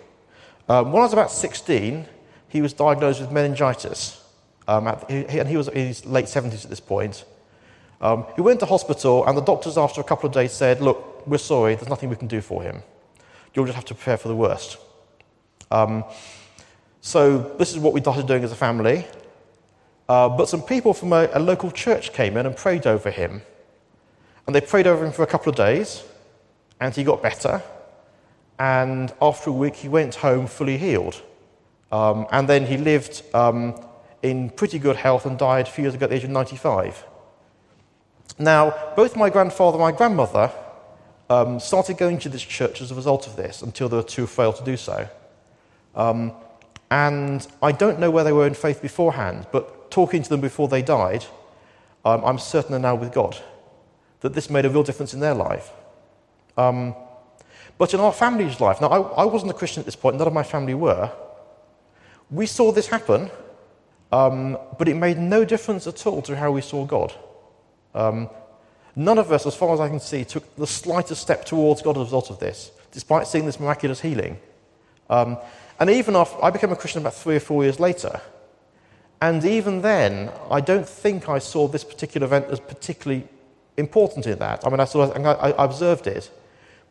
Um, 0.69 0.93
when 0.93 1.01
I 1.01 1.05
was 1.05 1.13
about 1.13 1.33
16, 1.33 2.07
he 2.49 2.61
was 2.61 2.73
diagnosed 2.73 3.21
with 3.21 3.33
meningitis. 3.33 4.23
Um, 4.69 4.89
and 5.09 5.49
he 5.49 5.57
was 5.57 5.69
in 5.69 5.87
his 5.87 6.05
late 6.05 6.27
70s 6.27 6.65
at 6.65 6.71
this 6.71 6.81
point. 6.81 7.25
Um, 8.01 8.27
he 8.35 8.41
went 8.41 8.61
to 8.61 8.67
hospital, 8.67 9.27
and 9.27 9.37
the 9.37 9.43
doctors, 9.43 9.79
after 9.79 10.01
a 10.01 10.05
couple 10.05 10.27
of 10.27 10.35
days, 10.35 10.53
said, 10.53 10.81
Look, 10.81 11.27
we're 11.27 11.39
sorry, 11.39 11.75
there's 11.75 11.89
nothing 11.89 12.11
we 12.11 12.17
can 12.17 12.29
do 12.29 12.41
for 12.41 12.63
him. 12.63 12.83
You'll 13.55 13.65
just 13.65 13.77
have 13.77 13.87
to 13.87 13.95
prepare 13.95 14.17
for 14.17 14.29
the 14.29 14.37
worst. 14.37 14.77
Um, 15.71 16.05
so, 17.01 17.39
this 17.59 17.73
is 17.73 17.79
what 17.79 17.93
we 17.93 18.01
started 18.01 18.27
doing 18.27 18.45
as 18.45 18.53
a 18.53 18.57
family. 18.57 19.07
Uh, 20.09 20.29
but 20.29 20.49
some 20.49 20.63
people 20.63 20.95
from 20.95 21.13
a, 21.13 21.29
a 21.33 21.41
local 21.41 21.71
church 21.71 22.13
came 22.13 22.37
in 22.37 22.47
and 22.47 22.57
prayed 22.57 22.87
over 22.87 23.11
him. 23.11 23.43
And 24.47 24.55
they 24.55 24.61
prayed 24.61 24.87
over 24.87 25.05
him 25.05 25.13
for 25.13 25.23
a 25.23 25.27
couple 25.27 25.51
of 25.51 25.57
days, 25.57 26.05
and 26.81 26.95
he 26.95 27.03
got 27.03 27.23
better. 27.23 27.63
And 28.59 29.13
after 29.21 29.51
a 29.51 29.53
week, 29.53 29.75
he 29.77 29.89
went 29.89 30.17
home 30.17 30.47
fully 30.47 30.79
healed. 30.79 31.21
Um, 31.91 32.27
and 32.31 32.49
then 32.49 32.67
he 32.67 32.77
lived 32.77 33.23
um, 33.35 33.75
in 34.23 34.51
pretty 34.51 34.79
good 34.79 34.97
health 34.97 35.27
and 35.27 35.39
died 35.39 35.69
a 35.69 35.71
few 35.71 35.83
years 35.83 35.95
ago 35.95 36.05
at 36.05 36.11
the 36.11 36.17
age 36.17 36.25
of 36.25 36.31
95. 36.31 37.05
Now, 38.39 38.93
both 38.97 39.17
my 39.17 39.31
grandfather 39.31 39.77
and 39.77 39.83
my 39.83 39.97
grandmother 39.97 40.53
um, 41.31 41.59
started 41.59 41.99
going 41.99 42.19
to 42.19 42.29
this 42.29 42.43
church 42.43 42.81
as 42.81 42.91
a 42.91 42.95
result 42.95 43.27
of 43.27 43.37
this 43.37 43.63
until 43.63 43.89
were 43.89 44.03
too 44.03 44.27
frail 44.27 44.53
to 44.53 44.65
do 44.65 44.77
so. 44.77 45.09
Um, 45.95 46.33
and 46.91 47.47
I 47.63 47.73
don't 47.73 47.99
know 47.99 48.11
where 48.11 48.25
they 48.25 48.33
were 48.33 48.47
in 48.47 48.55
faith 48.55 48.83
beforehand, 48.83 49.47
but 49.53 49.91
talking 49.91 50.23
to 50.23 50.29
them 50.29 50.41
before 50.41 50.69
they 50.69 50.83
died, 50.83 51.25
um, 52.05 52.25
I'm 52.25 52.39
certain 52.39 52.73
they're 52.73 52.81
now 52.81 52.95
with 52.95 53.13
God, 53.13 53.37
that 54.21 54.35
this 54.35 54.51
made 54.51 54.65
a 54.65 54.71
real 54.71 54.85
difference 54.85 55.15
in 55.15 55.21
their 55.21 55.35
life. 55.35 55.71
Um, 56.57 56.95
but 57.79 57.93
in 57.93 58.01
our 58.01 58.13
family's 58.13 58.61
life, 58.61 58.81
now 58.81 58.89
I, 58.89 59.23
I 59.23 59.25
wasn't 59.25 59.51
a 59.51 59.55
Christian 59.55 59.81
at 59.81 59.87
this 59.87 59.97
point, 59.97 60.17
none 60.17 60.27
of 60.27 60.33
my 60.33 60.43
family 60.43 60.75
were. 60.75 61.11
We 62.31 62.47
saw 62.47 62.73
this 62.73 62.89
happen 62.89 63.31
um, 64.13 64.59
but 64.79 64.89
it 64.89 64.95
made 64.95 65.19
no 65.19 65.45
difference 65.45 65.87
at 65.87 66.07
all 66.07 66.23
to 66.23 66.37
how 66.37 66.51
we 66.51 66.61
saw 66.61 66.85
God. 66.85 67.13
Um, 67.95 68.31
none 68.95 69.19
of 69.19 69.33
us, 69.33 69.47
as 69.47 69.55
far 69.55 69.73
as 69.75 69.81
I 69.81 69.89
can 69.89 70.01
see, 70.01 70.25
took 70.25 70.57
the 70.57 70.67
slightest 70.67 71.23
step 71.23 71.45
towards 71.45 71.83
God 71.83 71.97
as 71.97 72.03
a 72.03 72.05
result 72.05 72.31
of 72.31 72.39
this, 72.39 72.71
despite 72.93 73.27
seeing 73.27 73.47
this 73.47 73.59
miraculous 73.59 74.01
healing. 74.01 74.39
Um, 75.11 75.39
and 75.79 75.91
even 75.91 76.17
after 76.17 76.43
I 76.43 76.51
became 76.51 76.73
a 76.73 76.77
Christian 76.77 77.03
about 77.03 77.15
three 77.15 77.37
or 77.37 77.41
four 77.41 77.63
years 77.63 77.81
later, 77.81 78.21
and 79.21 79.45
even 79.45 79.83
then, 79.83 80.31
I 80.51 80.61
don't 80.61 80.89
think 80.89 81.29
I 81.29 81.39
saw 81.39 81.69
this 81.69 81.85
particular 81.85 82.27
event 82.27 82.47
as 82.51 82.61
particularly 82.61 83.27
important 83.77 84.27
in 84.27 84.39
that. 84.39 84.67
I 84.67 84.71
mean, 84.71 84.81
I, 84.81 84.85
saw, 84.85 85.11
I, 85.11 85.51
I 85.51 85.65
observed 85.65 86.07
it, 86.07 86.31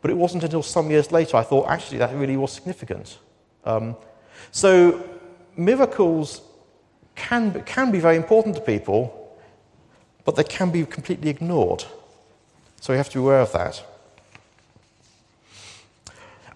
but 0.02 0.10
it 0.10 0.16
wasn't 0.16 0.44
until 0.44 0.62
some 0.62 0.90
years 0.90 1.12
later 1.12 1.36
I 1.36 1.42
thought 1.42 1.68
actually 1.68 1.98
that 1.98 2.14
really 2.14 2.36
was 2.36 2.52
significant. 2.52 3.18
Um, 3.64 3.96
so, 4.50 5.04
miracles 5.56 6.42
can, 7.16 7.62
can 7.64 7.90
be 7.90 7.98
very 7.98 8.16
important 8.16 8.54
to 8.54 8.60
people, 8.60 9.12
but 10.24 10.36
they 10.36 10.44
can 10.44 10.70
be 10.70 10.84
completely 10.84 11.30
ignored. 11.30 11.84
So 12.80 12.92
we 12.92 12.98
have 12.98 13.08
to 13.08 13.18
be 13.18 13.20
aware 13.20 13.40
of 13.40 13.52
that. 13.52 13.82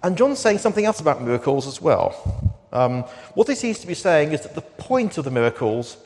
And 0.03 0.17
John's 0.17 0.39
saying 0.39 0.59
something 0.59 0.85
else 0.85 1.01
about 1.01 1.23
miracles 1.23 1.67
as 1.67 1.81
well. 1.81 2.55
Um, 2.73 3.03
what 3.35 3.49
he 3.49 3.55
seems 3.55 3.81
to 3.81 3.87
be 3.87 3.95
saying 3.95 4.33
is 4.33 4.43
that 4.43 4.55
the 4.55 4.63
point 4.63 5.19
of 5.19 5.25
the 5.25 5.31
miracles 5.31 5.97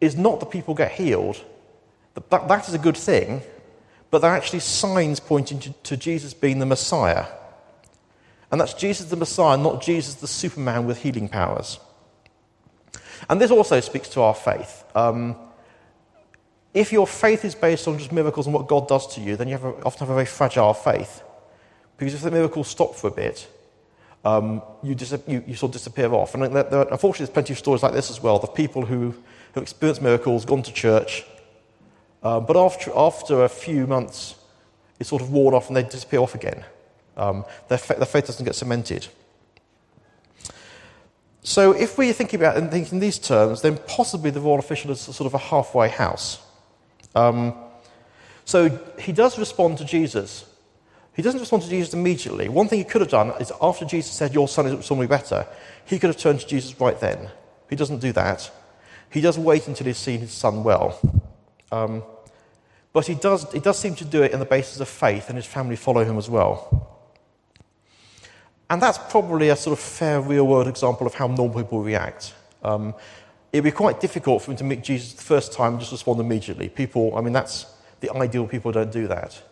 is 0.00 0.16
not 0.16 0.40
that 0.40 0.50
people 0.50 0.74
get 0.74 0.92
healed, 0.92 1.42
that, 2.14 2.30
that, 2.30 2.48
that 2.48 2.68
is 2.68 2.74
a 2.74 2.78
good 2.78 2.96
thing, 2.96 3.42
but 4.10 4.20
they're 4.20 4.34
actually 4.34 4.60
signs 4.60 5.20
pointing 5.20 5.60
to, 5.60 5.72
to 5.84 5.96
Jesus 5.96 6.34
being 6.34 6.58
the 6.58 6.66
Messiah. 6.66 7.26
And 8.50 8.60
that's 8.60 8.74
Jesus 8.74 9.08
the 9.08 9.16
Messiah, 9.16 9.56
not 9.56 9.82
Jesus 9.82 10.16
the 10.16 10.26
Superman 10.26 10.86
with 10.86 11.02
healing 11.02 11.28
powers. 11.28 11.78
And 13.28 13.40
this 13.40 13.50
also 13.50 13.80
speaks 13.80 14.08
to 14.10 14.20
our 14.20 14.34
faith. 14.34 14.84
Um, 14.94 15.36
if 16.74 16.92
your 16.92 17.06
faith 17.06 17.44
is 17.44 17.54
based 17.54 17.86
on 17.86 17.98
just 17.98 18.12
miracles 18.12 18.46
and 18.46 18.54
what 18.54 18.66
God 18.66 18.88
does 18.88 19.06
to 19.14 19.20
you, 19.20 19.36
then 19.36 19.48
you 19.48 19.54
have 19.54 19.64
a, 19.64 19.84
often 19.84 20.00
have 20.00 20.10
a 20.10 20.14
very 20.14 20.26
fragile 20.26 20.74
faith. 20.74 21.22
Because 21.98 22.14
if 22.14 22.22
the 22.22 22.30
miracles 22.30 22.68
stop 22.68 22.94
for 22.94 23.08
a 23.08 23.10
bit, 23.10 23.46
um, 24.24 24.62
you, 24.82 24.94
dis- 24.94 25.18
you, 25.26 25.44
you, 25.46 25.54
sort 25.54 25.70
of 25.70 25.74
disappear 25.74 26.12
off. 26.12 26.34
And 26.34 26.42
there, 26.54 26.62
there, 26.62 26.82
unfortunately, 26.82 27.26
there's 27.26 27.34
plenty 27.34 27.52
of 27.52 27.58
stories 27.58 27.82
like 27.82 27.92
this 27.92 28.10
as 28.10 28.22
well. 28.22 28.38
The 28.38 28.46
people 28.46 28.86
who 28.86 29.14
have 29.54 29.62
experienced 29.62 30.00
miracles, 30.00 30.44
gone 30.44 30.62
to 30.62 30.72
church, 30.72 31.24
uh, 32.22 32.40
but 32.40 32.56
after, 32.56 32.90
after 32.96 33.44
a 33.44 33.48
few 33.48 33.86
months, 33.86 34.36
it's 34.98 35.10
sort 35.10 35.22
of 35.22 35.30
worn 35.30 35.54
off 35.54 35.68
and 35.68 35.76
they 35.76 35.82
disappear 35.82 36.20
off 36.20 36.34
again. 36.34 36.64
Um, 37.16 37.44
their, 37.68 37.78
fa- 37.78 37.94
their 37.94 38.06
faith 38.06 38.26
doesn't 38.28 38.44
get 38.44 38.54
cemented. 38.54 39.08
So, 41.44 41.72
if 41.72 41.98
we're 41.98 42.12
thinking 42.12 42.40
about 42.40 42.56
and 42.56 42.70
thinking 42.70 43.00
these 43.00 43.18
terms, 43.18 43.62
then 43.62 43.76
possibly 43.88 44.30
the 44.30 44.40
royal 44.40 44.60
official 44.60 44.92
is 44.92 45.00
sort 45.00 45.26
of 45.26 45.34
a 45.34 45.38
halfway 45.38 45.88
house. 45.88 46.40
Um, 47.16 47.54
so, 48.44 48.68
he 48.98 49.12
does 49.12 49.38
respond 49.38 49.78
to 49.78 49.84
Jesus. 49.84 50.44
He 51.14 51.22
doesn't 51.22 51.40
respond 51.40 51.64
to 51.64 51.68
Jesus 51.68 51.94
immediately. 51.94 52.48
One 52.48 52.68
thing 52.68 52.78
he 52.78 52.84
could 52.84 53.00
have 53.00 53.10
done 53.10 53.32
is 53.40 53.52
after 53.60 53.84
Jesus 53.84 54.12
said, 54.12 54.32
Your 54.32 54.46
son 54.46 54.66
is 54.66 54.86
somebody 54.86 55.08
better, 55.08 55.46
he 55.84 55.98
could 55.98 56.08
have 56.08 56.16
turned 56.16 56.40
to 56.40 56.46
Jesus 56.46 56.80
right 56.80 56.98
then. 56.98 57.28
He 57.68 57.76
doesn't 57.76 57.98
do 57.98 58.12
that. 58.12 58.50
He 59.10 59.20
does 59.20 59.38
wait 59.38 59.66
until 59.66 59.86
he's 59.86 59.98
seen 59.98 60.20
his 60.20 60.32
son 60.32 60.62
well. 60.62 60.98
Um, 61.70 62.02
but 62.92 63.06
he 63.06 63.14
does, 63.14 63.50
he 63.52 63.60
does 63.60 63.78
seem 63.78 63.94
to 63.96 64.04
do 64.04 64.22
it 64.22 64.32
on 64.32 64.40
the 64.40 64.46
basis 64.46 64.78
of 64.80 64.88
faith, 64.88 65.28
and 65.28 65.36
his 65.36 65.46
family 65.46 65.76
follow 65.76 66.04
him 66.04 66.18
as 66.18 66.30
well. 66.30 66.91
And 68.72 68.80
that's 68.80 68.96
probably 68.96 69.50
a 69.50 69.56
sort 69.56 69.78
of 69.78 69.84
fair 69.84 70.18
real 70.22 70.46
world 70.46 70.66
example 70.66 71.06
of 71.06 71.12
how 71.12 71.26
normal 71.26 71.62
people 71.62 71.82
react. 71.82 72.32
Um, 72.62 72.94
it'd 73.52 73.64
be 73.64 73.70
quite 73.70 74.00
difficult 74.00 74.40
for 74.40 74.50
him 74.50 74.56
to 74.56 74.64
meet 74.64 74.82
Jesus 74.82 75.12
the 75.12 75.22
first 75.22 75.52
time 75.52 75.72
and 75.72 75.80
just 75.80 75.92
respond 75.92 76.20
immediately. 76.20 76.70
People, 76.70 77.14
I 77.14 77.20
mean, 77.20 77.34
that's 77.34 77.66
the 78.00 78.10
ideal 78.16 78.46
people 78.46 78.72
don't 78.72 78.90
do 78.90 79.08
that. 79.08 79.42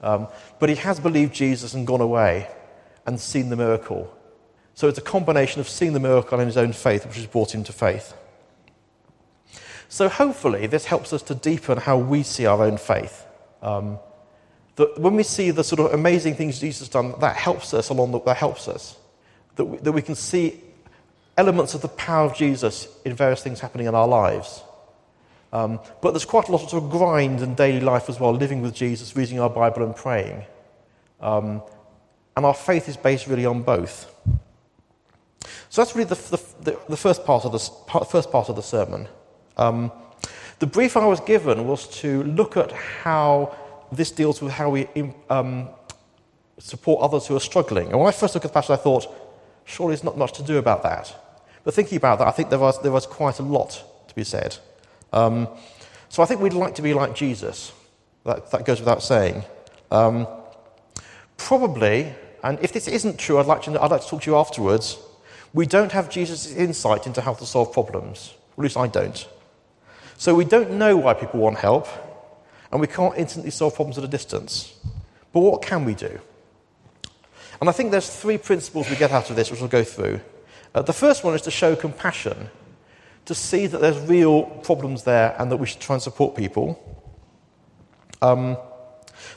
Um, 0.00 0.28
but 0.60 0.68
he 0.68 0.76
has 0.76 1.00
believed 1.00 1.34
Jesus 1.34 1.74
and 1.74 1.88
gone 1.88 2.00
away 2.00 2.48
and 3.04 3.18
seen 3.18 3.48
the 3.48 3.56
miracle. 3.56 4.16
So 4.74 4.86
it's 4.86 4.98
a 4.98 5.02
combination 5.02 5.60
of 5.60 5.68
seeing 5.68 5.92
the 5.92 5.98
miracle 5.98 6.38
and 6.38 6.46
his 6.46 6.56
own 6.56 6.72
faith 6.72 7.04
which 7.04 7.16
has 7.16 7.26
brought 7.26 7.52
him 7.52 7.64
to 7.64 7.72
faith. 7.72 8.14
So 9.88 10.08
hopefully, 10.08 10.68
this 10.68 10.84
helps 10.84 11.12
us 11.12 11.22
to 11.22 11.34
deepen 11.34 11.78
how 11.78 11.98
we 11.98 12.22
see 12.22 12.46
our 12.46 12.62
own 12.62 12.76
faith. 12.76 13.26
Um, 13.60 13.98
that 14.78 14.96
when 14.96 15.16
we 15.16 15.24
see 15.24 15.50
the 15.50 15.64
sort 15.64 15.80
of 15.80 15.92
amazing 15.92 16.36
things 16.36 16.60
Jesus 16.60 16.78
has 16.78 16.88
done, 16.88 17.12
that 17.18 17.34
helps 17.34 17.74
us 17.74 17.88
along 17.88 18.12
the, 18.12 18.20
that 18.20 18.36
helps 18.36 18.68
us. 18.68 18.96
That 19.56 19.64
we, 19.64 19.78
that 19.78 19.90
we 19.90 20.02
can 20.02 20.14
see 20.14 20.60
elements 21.36 21.74
of 21.74 21.82
the 21.82 21.88
power 21.88 22.26
of 22.26 22.36
Jesus 22.36 22.86
in 23.04 23.14
various 23.14 23.42
things 23.42 23.58
happening 23.58 23.88
in 23.88 23.96
our 23.96 24.06
lives. 24.06 24.62
Um, 25.52 25.80
but 26.00 26.12
there's 26.12 26.24
quite 26.24 26.48
a 26.48 26.52
lot 26.52 26.62
of 26.62 26.70
sort 26.70 26.84
of 26.84 26.90
grind 26.90 27.40
in 27.40 27.56
daily 27.56 27.80
life 27.80 28.08
as 28.08 28.20
well, 28.20 28.32
living 28.32 28.62
with 28.62 28.72
Jesus, 28.72 29.16
reading 29.16 29.40
our 29.40 29.50
Bible 29.50 29.82
and 29.82 29.96
praying. 29.96 30.44
Um, 31.20 31.60
and 32.36 32.46
our 32.46 32.54
faith 32.54 32.88
is 32.88 32.96
based 32.96 33.26
really 33.26 33.46
on 33.46 33.62
both. 33.62 34.14
So 35.70 35.82
that's 35.82 35.96
really 35.96 36.08
the, 36.08 36.40
the, 36.60 36.78
the 36.88 36.96
first, 36.96 37.24
part 37.24 37.44
of 37.44 37.50
the, 37.50 38.04
first 38.04 38.30
part 38.30 38.48
of 38.48 38.54
the 38.54 38.62
sermon. 38.62 39.08
Um, 39.56 39.90
the 40.60 40.68
brief 40.68 40.96
I 40.96 41.04
was 41.04 41.18
given 41.18 41.66
was 41.66 41.88
to 42.00 42.22
look 42.22 42.56
at 42.56 42.70
how 42.70 43.56
this 43.92 44.10
deals 44.10 44.40
with 44.42 44.52
how 44.52 44.70
we 44.70 44.86
um, 45.30 45.68
support 46.58 47.02
others 47.02 47.26
who 47.26 47.36
are 47.36 47.40
struggling. 47.40 47.88
And 47.88 47.98
when 47.98 48.08
I 48.08 48.12
first 48.12 48.34
looked 48.34 48.44
at 48.44 48.52
the 48.52 48.54
passage, 48.54 48.70
I 48.70 48.76
thought, 48.76 49.06
surely 49.64 49.92
there's 49.92 50.04
not 50.04 50.18
much 50.18 50.32
to 50.34 50.42
do 50.42 50.58
about 50.58 50.82
that. 50.82 51.14
But 51.64 51.74
thinking 51.74 51.96
about 51.96 52.18
that, 52.18 52.28
I 52.28 52.30
think 52.30 52.50
there 52.50 52.58
was, 52.58 52.80
there 52.82 52.92
was 52.92 53.06
quite 53.06 53.38
a 53.38 53.42
lot 53.42 53.82
to 54.08 54.14
be 54.14 54.24
said. 54.24 54.56
Um, 55.12 55.48
so 56.08 56.22
I 56.22 56.26
think 56.26 56.40
we'd 56.40 56.52
like 56.52 56.74
to 56.76 56.82
be 56.82 56.94
like 56.94 57.14
Jesus. 57.14 57.72
That, 58.24 58.50
that 58.50 58.64
goes 58.64 58.80
without 58.80 59.02
saying. 59.02 59.44
Um, 59.90 60.26
probably, 61.36 62.12
and 62.42 62.58
if 62.60 62.72
this 62.72 62.88
isn't 62.88 63.18
true, 63.18 63.38
I'd 63.38 63.46
like, 63.46 63.62
to, 63.62 63.82
I'd 63.82 63.90
like 63.90 64.02
to 64.02 64.08
talk 64.08 64.22
to 64.22 64.30
you 64.30 64.36
afterwards. 64.36 64.98
We 65.54 65.66
don't 65.66 65.92
have 65.92 66.10
Jesus' 66.10 66.52
insight 66.54 67.06
into 67.06 67.20
how 67.20 67.34
to 67.34 67.46
solve 67.46 67.72
problems. 67.72 68.34
At 68.52 68.58
least 68.58 68.76
I 68.76 68.86
don't. 68.86 69.26
So 70.16 70.34
we 70.34 70.44
don't 70.44 70.72
know 70.72 70.96
why 70.96 71.14
people 71.14 71.40
want 71.40 71.58
help, 71.58 71.86
and 72.70 72.80
we 72.80 72.86
can't 72.86 73.16
instantly 73.16 73.50
solve 73.50 73.74
problems 73.74 73.98
at 73.98 74.04
a 74.04 74.08
distance. 74.08 74.74
But 75.32 75.40
what 75.40 75.62
can 75.62 75.84
we 75.84 75.94
do? 75.94 76.20
And 77.60 77.68
I 77.68 77.72
think 77.72 77.90
there's 77.90 78.08
three 78.08 78.38
principles 78.38 78.88
we 78.88 78.96
get 78.96 79.10
out 79.10 79.30
of 79.30 79.36
this, 79.36 79.50
which 79.50 79.60
we'll 79.60 79.68
go 79.68 79.84
through. 79.84 80.20
Uh, 80.74 80.82
the 80.82 80.92
first 80.92 81.24
one 81.24 81.34
is 81.34 81.42
to 81.42 81.50
show 81.50 81.74
compassion, 81.74 82.50
to 83.24 83.34
see 83.34 83.66
that 83.66 83.80
there's 83.80 83.98
real 84.00 84.42
problems 84.42 85.04
there 85.04 85.34
and 85.38 85.50
that 85.50 85.56
we 85.56 85.66
should 85.66 85.80
try 85.80 85.94
and 85.94 86.02
support 86.02 86.36
people. 86.36 86.82
Um, 88.22 88.56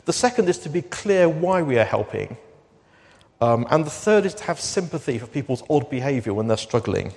the 0.05 0.13
second 0.13 0.49
is 0.49 0.59
to 0.59 0.69
be 0.69 0.81
clear 0.81 1.27
why 1.27 1.61
we 1.61 1.79
are 1.79 1.85
helping. 1.85 2.37
Um, 3.39 3.65
and 3.71 3.85
the 3.85 3.89
third 3.89 4.25
is 4.25 4.35
to 4.35 4.43
have 4.43 4.59
sympathy 4.59 5.17
for 5.17 5.25
people's 5.25 5.63
odd 5.69 5.89
behavior 5.89 6.33
when 6.33 6.47
they're 6.47 6.57
struggling 6.57 7.13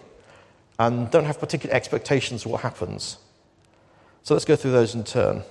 and 0.79 1.11
don't 1.11 1.27
have 1.27 1.39
particular 1.39 1.75
expectations 1.75 2.45
of 2.45 2.51
what 2.51 2.63
happens. 2.63 3.19
So 4.23 4.35
let's 4.35 4.47
go 4.47 4.57
through 4.57 4.73
those 4.73 4.95
in 4.95 5.05
turn. 5.05 5.43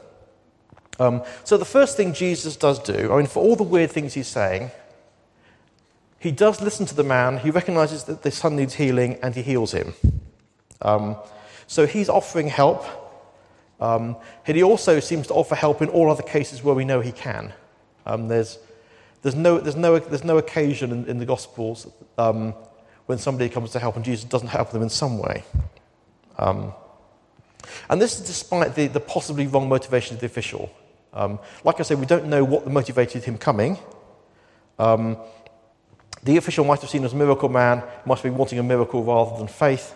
Um, 0.99 1.23
so 1.43 1.57
the 1.57 1.65
first 1.65 1.97
thing 1.97 2.13
Jesus 2.13 2.55
does 2.55 2.79
do, 2.79 3.11
I 3.11 3.17
mean, 3.17 3.27
for 3.27 3.43
all 3.43 3.55
the 3.55 3.63
weird 3.63 3.91
things 3.91 4.13
he's 4.13 4.27
saying, 4.27 4.71
he 6.19 6.31
does 6.31 6.61
listen 6.61 6.85
to 6.85 6.95
the 6.95 7.03
man, 7.03 7.39
he 7.39 7.51
recognizes 7.51 8.05
that 8.05 8.21
the 8.21 8.31
son 8.31 8.55
needs 8.55 8.75
healing, 8.75 9.19
and 9.21 9.35
he 9.35 9.41
heals 9.41 9.73
him. 9.73 9.93
Um, 10.81 11.17
so 11.67 11.85
he's 11.85 12.09
offering 12.09 12.47
help. 12.47 12.85
Um, 13.81 14.15
and 14.47 14.55
he 14.55 14.63
also 14.63 14.99
seems 14.99 15.27
to 15.27 15.33
offer 15.33 15.55
help 15.55 15.81
in 15.81 15.89
all 15.89 16.09
other 16.09 16.23
cases 16.23 16.63
where 16.63 16.75
we 16.75 16.85
know 16.85 17.01
he 17.01 17.11
can. 17.11 17.51
Um, 18.05 18.27
there's, 18.27 18.59
there's, 19.21 19.35
no, 19.35 19.59
there's, 19.59 19.75
no, 19.75 19.99
there's 19.99 20.23
no 20.23 20.37
occasion 20.37 20.91
in, 20.91 21.05
in 21.07 21.17
the 21.17 21.25
Gospels 21.25 21.87
um, 22.17 22.53
when 23.07 23.17
somebody 23.17 23.49
comes 23.49 23.71
to 23.71 23.79
help 23.79 23.95
and 23.95 24.05
Jesus 24.05 24.23
doesn't 24.23 24.47
help 24.47 24.71
them 24.71 24.81
in 24.81 24.89
some 24.89 25.17
way. 25.17 25.43
Um, 26.37 26.73
and 27.89 28.01
this 28.01 28.19
is 28.19 28.27
despite 28.27 28.75
the, 28.75 28.87
the 28.87 28.99
possibly 28.99 29.47
wrong 29.47 29.67
motivation 29.67 30.15
of 30.15 30.19
the 30.21 30.25
official. 30.25 30.71
Um, 31.13 31.39
like 31.63 31.79
I 31.79 31.83
say, 31.83 31.95
we 31.95 32.05
don't 32.05 32.25
know 32.25 32.43
what 32.43 32.67
motivated 32.67 33.23
him 33.23 33.37
coming. 33.37 33.77
Um, 34.79 35.17
the 36.23 36.37
official 36.37 36.65
might 36.65 36.81
have 36.81 36.89
seen 36.89 37.03
as 37.03 37.13
a 37.13 37.15
miracle 37.15 37.49
man, 37.49 37.83
must 38.05 38.23
be 38.23 38.29
wanting 38.29 38.59
a 38.59 38.63
miracle 38.63 39.03
rather 39.03 39.37
than 39.37 39.47
faith. 39.47 39.95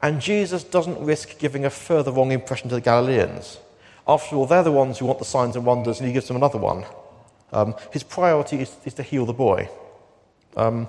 And 0.00 0.20
Jesus 0.20 0.62
doesn't 0.62 1.04
risk 1.04 1.38
giving 1.38 1.64
a 1.64 1.70
further 1.70 2.12
wrong 2.12 2.30
impression 2.30 2.68
to 2.68 2.76
the 2.76 2.80
Galileans. 2.80 3.58
After 4.06 4.36
all, 4.36 4.46
they're 4.46 4.62
the 4.62 4.72
ones 4.72 4.98
who 4.98 5.06
want 5.06 5.18
the 5.18 5.24
signs 5.24 5.56
and 5.56 5.66
wonders, 5.66 5.98
and 5.98 6.06
he 6.06 6.14
gives 6.14 6.28
them 6.28 6.36
another 6.36 6.58
one. 6.58 6.84
Um, 7.52 7.74
his 7.92 8.02
priority 8.02 8.60
is, 8.60 8.74
is, 8.84 8.94
to 8.94 9.02
heal 9.02 9.26
the 9.26 9.32
boy. 9.32 9.68
Um, 10.56 10.88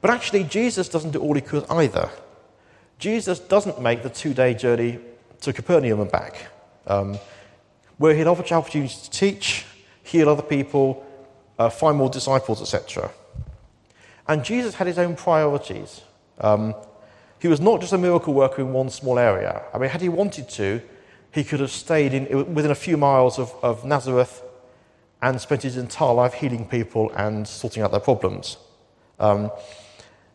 but 0.00 0.10
actually, 0.10 0.44
Jesus 0.44 0.88
doesn't 0.88 1.10
do 1.10 1.20
all 1.20 1.34
he 1.34 1.40
could 1.40 1.64
either. 1.68 2.10
Jesus 2.98 3.38
doesn't 3.38 3.80
make 3.80 4.02
the 4.02 4.08
two 4.08 4.34
day 4.34 4.54
journey 4.54 4.98
to 5.40 5.52
Capernaum 5.52 6.00
and 6.00 6.10
back, 6.10 6.46
um, 6.86 7.18
where 7.98 8.14
he'd 8.14 8.26
offer 8.26 8.54
opportunities 8.54 9.02
to 9.02 9.10
teach, 9.10 9.64
heal 10.02 10.28
other 10.28 10.42
people, 10.42 11.04
uh, 11.58 11.70
find 11.70 11.96
more 11.96 12.10
disciples, 12.10 12.60
etc. 12.60 13.10
And 14.26 14.44
Jesus 14.44 14.74
had 14.74 14.86
his 14.86 14.98
own 14.98 15.16
priorities. 15.16 16.00
Um, 16.40 16.74
he 17.38 17.48
was 17.48 17.60
not 17.60 17.80
just 17.80 17.92
a 17.92 17.98
miracle 17.98 18.34
worker 18.34 18.62
in 18.62 18.72
one 18.72 18.90
small 18.90 19.18
area. 19.18 19.62
I 19.72 19.78
mean, 19.78 19.90
had 19.90 20.00
he 20.00 20.08
wanted 20.08 20.48
to, 20.50 20.80
he 21.30 21.44
could 21.44 21.60
have 21.60 21.70
stayed 21.70 22.14
in, 22.14 22.54
within 22.54 22.70
a 22.70 22.76
few 22.76 22.96
miles 22.96 23.38
of, 23.38 23.52
of 23.62 23.84
Nazareth 23.84 24.42
and 25.20 25.40
spent 25.40 25.62
his 25.62 25.76
entire 25.76 26.14
life 26.14 26.34
healing 26.34 26.66
people 26.66 27.10
and 27.16 27.46
sorting 27.46 27.82
out 27.82 27.90
their 27.90 28.00
problems. 28.00 28.56
Um, 29.18 29.50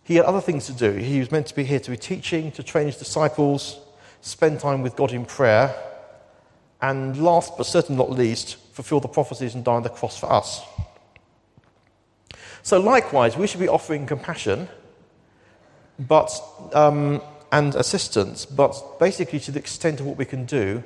he 0.03 0.15
had 0.15 0.25
other 0.25 0.41
things 0.41 0.65
to 0.65 0.73
do. 0.73 0.93
He 0.93 1.19
was 1.19 1.31
meant 1.31 1.47
to 1.47 1.55
be 1.55 1.63
here 1.63 1.79
to 1.79 1.91
be 1.91 1.97
teaching, 1.97 2.51
to 2.53 2.63
train 2.63 2.87
his 2.87 2.97
disciples, 2.97 3.79
spend 4.21 4.59
time 4.59 4.81
with 4.81 4.95
God 4.95 5.11
in 5.11 5.25
prayer, 5.25 5.75
and 6.81 7.21
last 7.21 7.57
but 7.57 7.65
certainly 7.65 7.97
not 7.97 8.11
least, 8.11 8.55
fulfill 8.73 8.99
the 8.99 9.07
prophecies 9.07 9.55
and 9.55 9.63
die 9.63 9.73
on 9.73 9.83
the 9.83 9.89
cross 9.89 10.17
for 10.17 10.31
us. 10.31 10.61
So, 12.61 12.79
likewise, 12.79 13.37
we 13.37 13.47
should 13.47 13.59
be 13.59 13.67
offering 13.67 14.05
compassion 14.05 14.67
but, 15.99 16.31
um, 16.73 17.21
and 17.51 17.75
assistance, 17.75 18.45
but 18.45 18.99
basically 18.99 19.39
to 19.41 19.51
the 19.51 19.59
extent 19.59 19.99
of 19.99 20.05
what 20.05 20.17
we 20.17 20.25
can 20.25 20.45
do, 20.45 20.83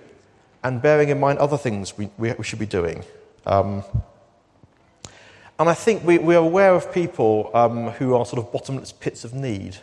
and 0.64 0.82
bearing 0.82 1.10
in 1.10 1.20
mind 1.20 1.40
other 1.40 1.58
things 1.58 1.98
we, 1.98 2.10
we, 2.18 2.34
should 2.44 2.60
be 2.60 2.66
doing. 2.66 3.04
Um, 3.46 3.84
and 5.60 5.70
I 5.70 5.74
think 5.74 6.04
we, 6.04 6.18
we 6.18 6.36
are 6.36 6.44
aware 6.44 6.74
of 6.74 6.92
people 6.92 7.52
um, 7.54 7.90
who 7.92 8.16
are 8.16 8.26
sort 8.26 8.40
of 8.40 8.52
bottomless 8.52 8.92
pits 8.92 9.24
of 9.24 9.34
need, 9.34 9.78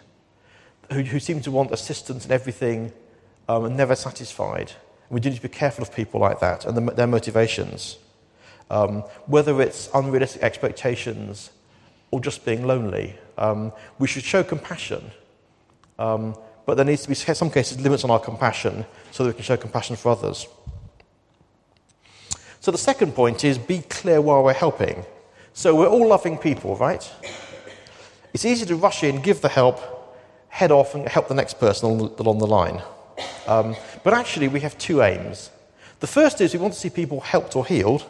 who, 0.92 1.02
who 1.02 1.20
seem 1.20 1.40
to 1.42 1.50
want 1.50 1.70
assistance 1.70 2.24
in 2.24 2.32
everything 2.32 2.92
um, 3.48 3.66
and 3.66 3.76
never 3.76 3.94
satisfied. 3.94 4.72
We 5.10 5.20
do 5.20 5.28
need 5.28 5.36
to 5.36 5.42
be 5.42 5.48
careful 5.48 5.82
of 5.82 5.92
people 5.92 6.20
like 6.20 6.40
that 6.40 6.64
and 6.64 6.76
the, 6.76 6.92
their 6.92 7.06
motivations. 7.06 7.98
Um, 8.70 9.00
whether 9.26 9.60
it's 9.60 9.90
unrealistic 9.92 10.42
expectations 10.42 11.50
or 12.12 12.20
just 12.20 12.44
being 12.44 12.66
lonely, 12.66 13.16
um, 13.36 13.72
we 13.98 14.06
should 14.06 14.22
show 14.22 14.44
compassion. 14.44 15.10
Um, 15.98 16.36
but 16.64 16.76
there 16.76 16.84
needs 16.84 17.02
to 17.02 17.08
be, 17.08 17.16
in 17.26 17.34
some 17.34 17.50
cases, 17.50 17.80
limits 17.80 18.04
on 18.04 18.10
our 18.10 18.20
compassion 18.20 18.86
so 19.10 19.24
that 19.24 19.30
we 19.30 19.34
can 19.34 19.42
show 19.42 19.56
compassion 19.56 19.96
for 19.96 20.12
others. 20.12 20.46
So 22.60 22.70
the 22.70 22.78
second 22.78 23.14
point 23.14 23.42
is 23.42 23.58
be 23.58 23.80
clear 23.88 24.20
while 24.20 24.44
we're 24.44 24.52
helping. 24.52 25.04
So 25.52 25.74
we're 25.74 25.88
all 25.88 26.06
loving 26.06 26.38
people, 26.38 26.76
right? 26.76 27.10
It's 28.32 28.44
easy 28.44 28.64
to 28.66 28.76
rush 28.76 29.02
in, 29.02 29.20
give 29.20 29.40
the 29.40 29.48
help, 29.48 29.80
head 30.48 30.70
off, 30.70 30.94
and 30.94 31.08
help 31.08 31.26
the 31.26 31.34
next 31.34 31.58
person 31.58 31.88
along 31.90 32.38
the 32.38 32.46
line. 32.46 32.82
Um, 33.46 33.76
but 34.04 34.14
actually, 34.14 34.48
we 34.48 34.60
have 34.60 34.76
two 34.78 35.02
aims. 35.02 35.50
The 36.00 36.06
first 36.06 36.40
is 36.40 36.54
we 36.54 36.60
want 36.60 36.74
to 36.74 36.80
see 36.80 36.90
people 36.90 37.20
helped 37.20 37.56
or 37.56 37.66
healed, 37.66 38.04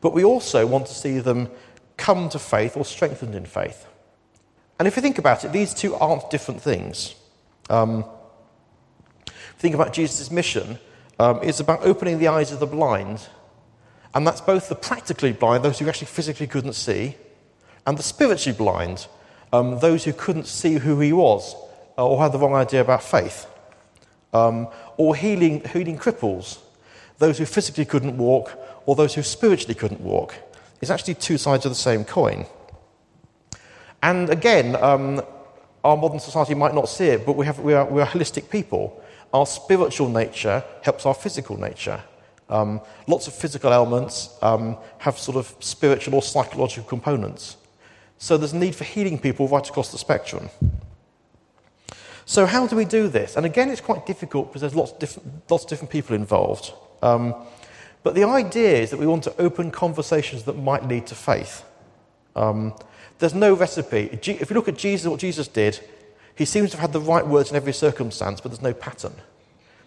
but 0.00 0.12
we 0.12 0.24
also 0.24 0.66
want 0.66 0.86
to 0.86 0.94
see 0.94 1.18
them 1.18 1.48
come 1.96 2.28
to 2.30 2.38
faith 2.38 2.76
or 2.76 2.84
strengthened 2.84 3.34
in 3.34 3.46
faith. 3.46 3.86
And 4.78 4.88
if 4.88 4.96
you 4.96 5.02
think 5.02 5.18
about 5.18 5.44
it, 5.44 5.52
these 5.52 5.72
two 5.72 5.94
aren't 5.94 6.28
different 6.30 6.60
things. 6.60 7.14
Um, 7.70 8.04
think 9.58 9.74
about 9.74 9.92
Jesus' 9.92 10.30
mission, 10.30 10.78
um, 11.18 11.38
it's 11.42 11.60
about 11.60 11.82
opening 11.82 12.18
the 12.18 12.28
eyes 12.28 12.50
of 12.50 12.58
the 12.58 12.66
blind 12.66 13.28
and 14.14 14.24
that's 14.24 14.40
both 14.40 14.68
the 14.68 14.76
practically 14.76 15.32
blind, 15.32 15.64
those 15.64 15.80
who 15.80 15.88
actually 15.88 16.06
physically 16.06 16.46
couldn't 16.46 16.74
see, 16.74 17.16
and 17.84 17.98
the 17.98 18.02
spiritually 18.02 18.56
blind, 18.56 19.08
um, 19.52 19.80
those 19.80 20.04
who 20.04 20.12
couldn't 20.12 20.46
see 20.46 20.74
who 20.74 21.00
he 21.00 21.12
was 21.12 21.56
uh, 21.98 22.06
or 22.06 22.22
had 22.22 22.32
the 22.32 22.38
wrong 22.38 22.54
idea 22.54 22.80
about 22.80 23.02
faith. 23.02 23.46
Um, 24.34 24.68
or 24.96 25.16
healing, 25.16 25.62
healing 25.72 25.96
cripples, 25.96 26.58
those 27.18 27.38
who 27.38 27.46
physically 27.46 27.84
couldn't 27.84 28.18
walk 28.18 28.58
or 28.84 28.96
those 28.96 29.14
who 29.14 29.22
spiritually 29.22 29.74
couldn't 29.74 30.00
walk. 30.00 30.34
It's 30.80 30.90
actually 30.90 31.14
two 31.14 31.38
sides 31.38 31.64
of 31.64 31.70
the 31.70 31.76
same 31.76 32.04
coin. 32.04 32.46
And 34.02 34.28
again, 34.28 34.76
um, 34.76 35.22
our 35.82 35.96
modern 35.96 36.20
society 36.20 36.54
might 36.54 36.74
not 36.74 36.88
see 36.88 37.06
it, 37.06 37.24
but 37.24 37.36
we, 37.36 37.46
have, 37.46 37.58
we, 37.60 37.72
are, 37.74 37.86
we 37.86 38.02
are 38.02 38.06
holistic 38.06 38.50
people. 38.50 39.02
Our 39.32 39.46
spiritual 39.46 40.08
nature 40.08 40.62
helps 40.82 41.06
our 41.06 41.14
physical 41.14 41.58
nature. 41.58 42.02
Um, 42.48 42.80
lots 43.06 43.26
of 43.26 43.34
physical 43.34 43.72
ailments 43.72 44.36
um, 44.42 44.76
have 44.98 45.18
sort 45.18 45.36
of 45.36 45.54
spiritual 45.60 46.16
or 46.16 46.22
psychological 46.22 46.84
components. 46.84 47.56
So 48.18 48.36
there's 48.36 48.52
a 48.52 48.58
need 48.58 48.74
for 48.74 48.84
healing 48.84 49.18
people 49.18 49.48
right 49.48 49.66
across 49.68 49.90
the 49.90 49.98
spectrum. 49.98 50.50
So, 52.26 52.46
how 52.46 52.66
do 52.66 52.76
we 52.76 52.84
do 52.84 53.08
this? 53.08 53.36
And 53.36 53.44
again, 53.44 53.68
it's 53.68 53.80
quite 53.80 54.06
difficult 54.06 54.48
because 54.48 54.62
there's 54.62 54.74
lots 54.74 54.92
of 54.92 54.98
different, 54.98 55.50
lots 55.50 55.64
of 55.64 55.70
different 55.70 55.90
people 55.90 56.16
involved. 56.16 56.72
Um, 57.02 57.34
but 58.02 58.14
the 58.14 58.24
idea 58.24 58.80
is 58.80 58.90
that 58.90 58.98
we 58.98 59.06
want 59.06 59.24
to 59.24 59.34
open 59.40 59.70
conversations 59.70 60.44
that 60.44 60.56
might 60.56 60.86
lead 60.86 61.06
to 61.08 61.14
faith. 61.14 61.64
Um, 62.36 62.74
there's 63.18 63.34
no 63.34 63.54
recipe. 63.54 64.10
If 64.12 64.50
you 64.50 64.54
look 64.54 64.68
at 64.68 64.76
Jesus, 64.76 65.06
what 65.06 65.20
Jesus 65.20 65.48
did, 65.48 65.80
he 66.34 66.44
seems 66.44 66.70
to 66.70 66.76
have 66.76 66.90
had 66.90 66.92
the 66.92 67.00
right 67.00 67.26
words 67.26 67.50
in 67.50 67.56
every 67.56 67.72
circumstance, 67.72 68.40
but 68.40 68.50
there's 68.50 68.62
no 68.62 68.74
pattern. 68.74 69.14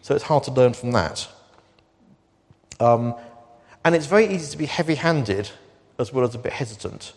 So 0.01 0.15
it's 0.15 0.23
hard 0.23 0.43
to 0.45 0.51
learn 0.51 0.73
from 0.73 0.91
that. 0.91 1.27
Um, 2.79 3.15
and 3.83 3.95
it's 3.95 4.05
very 4.05 4.27
easy 4.27 4.51
to 4.51 4.57
be 4.57 4.65
heavy 4.65 4.95
handed 4.95 5.49
as 5.99 6.13
well 6.13 6.23
as 6.23 6.35
a 6.35 6.37
bit 6.37 6.53
hesitant. 6.53 7.13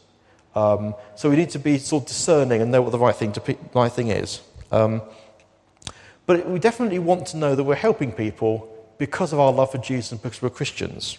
Um, 0.54 0.94
so 1.14 1.30
we 1.30 1.37
need 1.37 1.50
to 1.50 1.59
be 1.59 1.78
sort 1.78 2.02
of 2.04 2.09
discerning 2.09 2.61
and 2.61 2.72
know 2.72 2.83
what 2.83 2.90
the 2.90 2.98
right 2.98 3.14
thing, 3.14 3.33
to 3.33 3.56
right 3.74 3.92
thing 3.92 4.09
is. 4.09 4.40
Um, 4.70 5.02
but 6.26 6.48
we 6.48 6.59
definitely 6.59 6.98
want 6.98 7.26
to 7.28 7.37
know 7.37 7.54
that 7.54 7.64
we're 7.64 7.74
helping 7.74 8.12
people 8.12 8.68
because 8.98 9.33
of 9.33 9.40
our 9.40 9.52
love 9.52 9.72
for 9.72 9.78
Jesus 9.78 10.12
and 10.12 10.22
because 10.22 10.40
we're 10.42 10.50
Christians. 10.50 11.18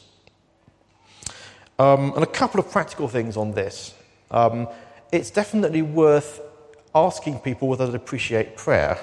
Um, 1.80 2.14
and 2.14 2.24
a 2.24 2.28
couple 2.28 2.60
of 2.60 2.72
practical 2.72 3.08
things 3.08 3.36
on 3.36 3.52
this. 3.52 3.94
Um, 4.30 4.68
it's 5.12 5.32
definitely 5.32 5.82
worth 5.82 6.40
asking 6.94 7.40
people 7.40 7.68
whether 7.68 7.88
they 7.88 7.96
appreciate 7.96 8.56
prayer. 8.56 8.98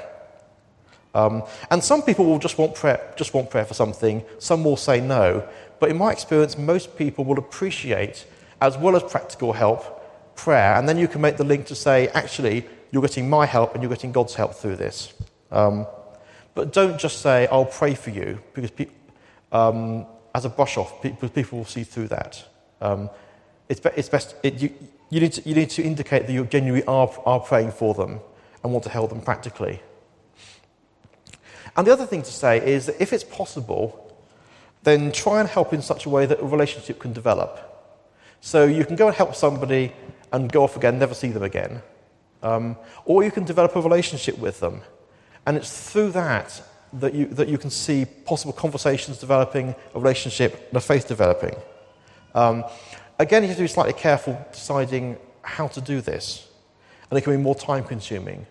Um, 1.15 1.43
and 1.71 1.83
some 1.83 2.03
people 2.03 2.25
will 2.25 2.39
just 2.39 2.59
want, 2.59 2.75
prayer, 2.75 3.13
just 3.17 3.35
want 3.35 3.51
prayer 3.51 3.65
for 3.65 3.75
something, 3.75 4.25
some 4.39 4.63
will 4.65 4.77
say 4.77 5.01
no. 5.01 5.47
But 5.81 5.91
in 5.91 5.99
my 5.99 6.13
experience, 6.13 6.57
most 6.57 6.97
people 6.97 7.25
will 7.25 7.39
appreciate, 7.39 8.27
as 8.61 8.79
well 8.79 8.95
as 8.97 9.03
practical 9.03 9.53
help, 9.53 10.37
prayer. 10.37 10.75
And 10.75 10.89
then 10.89 10.99
you 10.99 11.09
can 11.09 11.21
make 11.21 11.37
the 11.37 11.45
link 11.45 11.67
to 11.67 11.75
say, 11.75 12.09
actually, 12.09 12.67
you're 12.91 13.03
getting 13.03 13.29
my 13.29 13.47
help 13.47 13.75
and 13.75 13.83
you're 13.83 13.91
getting 13.91 14.13
God's 14.13 14.35
help 14.35 14.55
through 14.55 14.77
this. 14.77 15.13
Um, 15.51 15.87
but 16.55 16.73
don't 16.73 16.99
just 16.99 17.21
say, 17.21 17.47
I'll 17.49 17.65
pray 17.65 17.95
for 17.95 18.11
you, 18.11 18.41
because 18.55 18.71
pe- 18.71 18.89
um, 19.53 20.07
as 20.35 20.45
a 20.45 20.49
brush 20.49 20.77
off, 20.77 21.03
people, 21.03 21.29
people 21.29 21.59
will 21.59 21.65
see 21.65 21.85
through 21.85 22.09
that. 22.09 22.45
Um, 22.81 23.11
it's, 23.69 23.81
be- 23.81 23.91
it's, 23.97 24.09
best, 24.09 24.35
it, 24.43 24.55
you, 24.55 24.75
you, 25.11 25.21
need 25.21 25.33
to, 25.35 25.49
you 25.49 25.55
need 25.55 25.71
to 25.71 25.83
indicate 25.83 26.27
that 26.27 26.33
you 26.33 26.45
genuinely 26.47 26.87
are, 26.87 27.11
are 27.25 27.41
praying 27.41 27.73
for 27.73 27.95
them 27.95 28.21
and 28.63 28.73
want 28.73 28.85
to 28.85 28.91
help 28.91 29.11
them 29.11 29.21
practically. 29.21 29.81
And 31.77 31.87
the 31.87 31.93
other 31.93 32.07
thing 32.07 32.23
to 32.23 32.33
say 32.33 32.59
is 32.59 32.87
that 32.87 33.01
if 33.01 33.13
it's 33.13 33.25
possible, 33.25 34.05
then 34.83 35.13
try 35.13 35.41
and 35.41 35.49
help 35.49 35.73
in 35.73 35.83
such 35.83 36.07
a 36.07 36.09
way 36.09 36.27
that 36.27 36.41
a 36.41 36.45
relationship 36.45 36.99
can 36.99 37.13
develop. 37.13 37.65
So 38.41 38.65
you 38.65 38.85
can 38.85 38.97
go 38.97 39.09
and 39.09 39.17
help 39.17 39.35
somebody 39.35 39.93
and 40.33 40.51
go 40.51 40.65
off 40.65 40.77
again, 40.77 40.99
never 40.99 41.15
see 41.15 41.29
them 41.29 41.43
again. 41.43 41.83
Um, 42.43 42.77
or 43.05 43.25
you 43.25 43.31
can 43.31 43.45
develop 43.45 43.75
a 43.77 43.81
relationship 43.81 44.39
with 44.39 44.61
them. 44.61 44.83
And 45.47 45.57
it's 45.57 45.91
through 45.91 46.13
that 46.13 46.63
that 46.93 47.15
you, 47.15 47.27
that 47.27 47.49
you 47.49 47.59
can 47.59 47.71
see 47.71 48.05
possible 48.25 48.53
conversations 48.53 49.19
developing, 49.19 49.75
a 49.95 49.99
relationship, 49.99 50.69
and 50.69 50.77
a 50.77 50.81
faith 50.81 51.07
developing. 51.07 51.55
Um, 52.35 52.65
again, 53.19 53.43
you 53.43 53.49
have 53.49 53.57
to 53.57 53.65
be 53.65 53.69
slightly 53.69 53.93
careful 53.93 54.39
deciding 54.53 55.19
how 55.43 55.69
to 55.69 55.81
do 55.81 56.01
this. 56.01 56.49
And 57.11 57.19
it 57.19 57.23
can 57.23 57.35
be 57.35 57.43
more 57.43 57.55
time 57.55 57.85
consuming, 57.85 58.47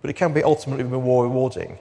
but 0.00 0.10
it 0.10 0.14
can 0.14 0.32
be 0.32 0.42
ultimately 0.42 0.84
more 0.84 1.24
rewarding. 1.24 1.78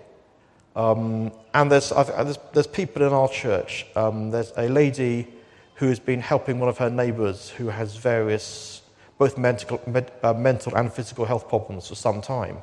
Um, 0.76 1.32
and 1.54 1.72
there's, 1.72 1.90
there's, 1.90 2.38
there's, 2.54 2.68
people 2.68 3.04
in 3.04 3.14
our 3.14 3.30
church. 3.30 3.86
Um, 3.96 4.32
there's 4.32 4.52
a 4.58 4.68
lady 4.68 5.28
who 5.76 5.88
has 5.88 6.00
been 6.00 6.20
helping 6.20 6.60
one 6.60 6.68
of 6.68 6.78
her 6.80 6.90
neighbours 6.90 7.50
who 7.50 7.70
has 7.70 7.96
various, 7.96 8.82
both 9.18 9.38
mental, 9.38 9.82
med, 9.88 10.12
uh, 10.24 10.34
mental 10.34 10.76
and 10.76 10.92
physical 10.92 11.26
health 11.26 11.48
problems 11.48 11.88
for 11.88 11.96
some 11.96 12.22
time. 12.22 12.58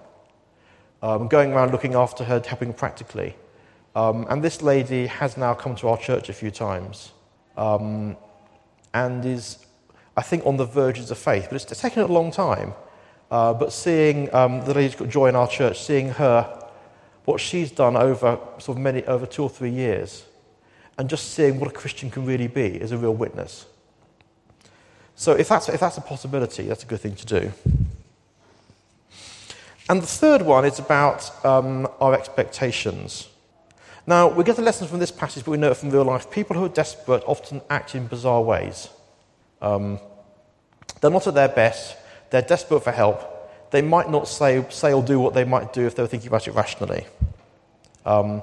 Um, 1.02 1.28
going 1.28 1.52
around 1.52 1.72
looking 1.72 1.94
after 1.94 2.24
her, 2.24 2.40
helping 2.46 2.72
practically. 2.72 3.34
Um, 3.94 4.26
and 4.30 4.42
this 4.42 4.62
lady 4.62 5.06
has 5.06 5.36
now 5.36 5.54
come 5.54 5.74
to 5.76 5.88
our 5.88 5.98
church 5.98 6.28
a 6.28 6.32
few 6.32 6.50
times 6.50 7.12
um, 7.56 8.16
and 8.94 9.24
is, 9.24 9.66
I 10.16 10.22
think, 10.22 10.46
on 10.46 10.56
the 10.56 10.64
verges 10.64 11.10
of 11.10 11.18
faith. 11.18 11.48
But 11.50 11.62
it's 11.62 11.80
taken 11.80 12.02
a 12.02 12.06
long 12.06 12.30
time. 12.30 12.74
Uh, 13.30 13.54
but 13.54 13.72
seeing 13.72 14.32
um, 14.34 14.62
the 14.64 14.74
lady 14.74 14.94
join 15.06 15.34
our 15.34 15.48
church, 15.48 15.80
seeing 15.80 16.10
her 16.10 16.68
what 17.24 17.40
she's 17.40 17.70
done 17.70 17.96
over 17.96 18.38
sort 18.58 18.76
of 18.76 18.82
many 18.82 19.04
over 19.04 19.26
two 19.26 19.42
or 19.42 19.48
three 19.48 19.70
years, 19.70 20.26
and 20.98 21.08
just 21.08 21.30
seeing 21.32 21.58
what 21.58 21.70
a 21.70 21.72
Christian 21.72 22.10
can 22.10 22.26
really 22.26 22.46
be 22.46 22.66
is 22.66 22.92
a 22.92 22.98
real 22.98 23.14
witness. 23.14 23.66
So 25.16 25.32
if 25.32 25.48
that's, 25.48 25.68
if 25.68 25.80
that's 25.80 25.98
a 25.98 26.00
possibility, 26.00 26.64
that's 26.64 26.82
a 26.82 26.86
good 26.86 27.00
thing 27.00 27.14
to 27.16 27.26
do. 27.26 27.52
And 29.88 30.00
the 30.00 30.06
third 30.06 30.42
one 30.42 30.64
is 30.64 30.78
about 30.78 31.44
um, 31.44 31.88
our 32.00 32.14
expectations. 32.14 33.28
Now, 34.06 34.28
we 34.28 34.42
get 34.42 34.56
the 34.56 34.62
lessons 34.62 34.90
from 34.90 34.98
this 34.98 35.10
passage, 35.10 35.44
but 35.44 35.52
we 35.52 35.58
know 35.58 35.70
it 35.70 35.76
from 35.76 35.90
real 35.90 36.04
life. 36.04 36.30
People 36.30 36.56
who 36.56 36.64
are 36.64 36.68
desperate 36.68 37.22
often 37.26 37.60
act 37.70 37.94
in 37.94 38.06
bizarre 38.06 38.42
ways. 38.42 38.88
Um, 39.60 40.00
they're 41.00 41.10
not 41.10 41.26
at 41.26 41.34
their 41.34 41.48
best, 41.48 41.96
they're 42.30 42.42
desperate 42.42 42.82
for 42.82 42.90
help, 42.90 43.70
they 43.70 43.82
might 43.82 44.10
not 44.10 44.28
say, 44.28 44.64
say 44.70 44.92
or 44.92 45.02
do 45.02 45.18
what 45.18 45.34
they 45.34 45.44
might 45.44 45.72
do 45.72 45.86
if 45.86 45.94
they 45.94 46.02
were 46.02 46.08
thinking 46.08 46.28
about 46.28 46.46
it 46.46 46.52
rationally. 46.52 47.06
Um, 48.04 48.42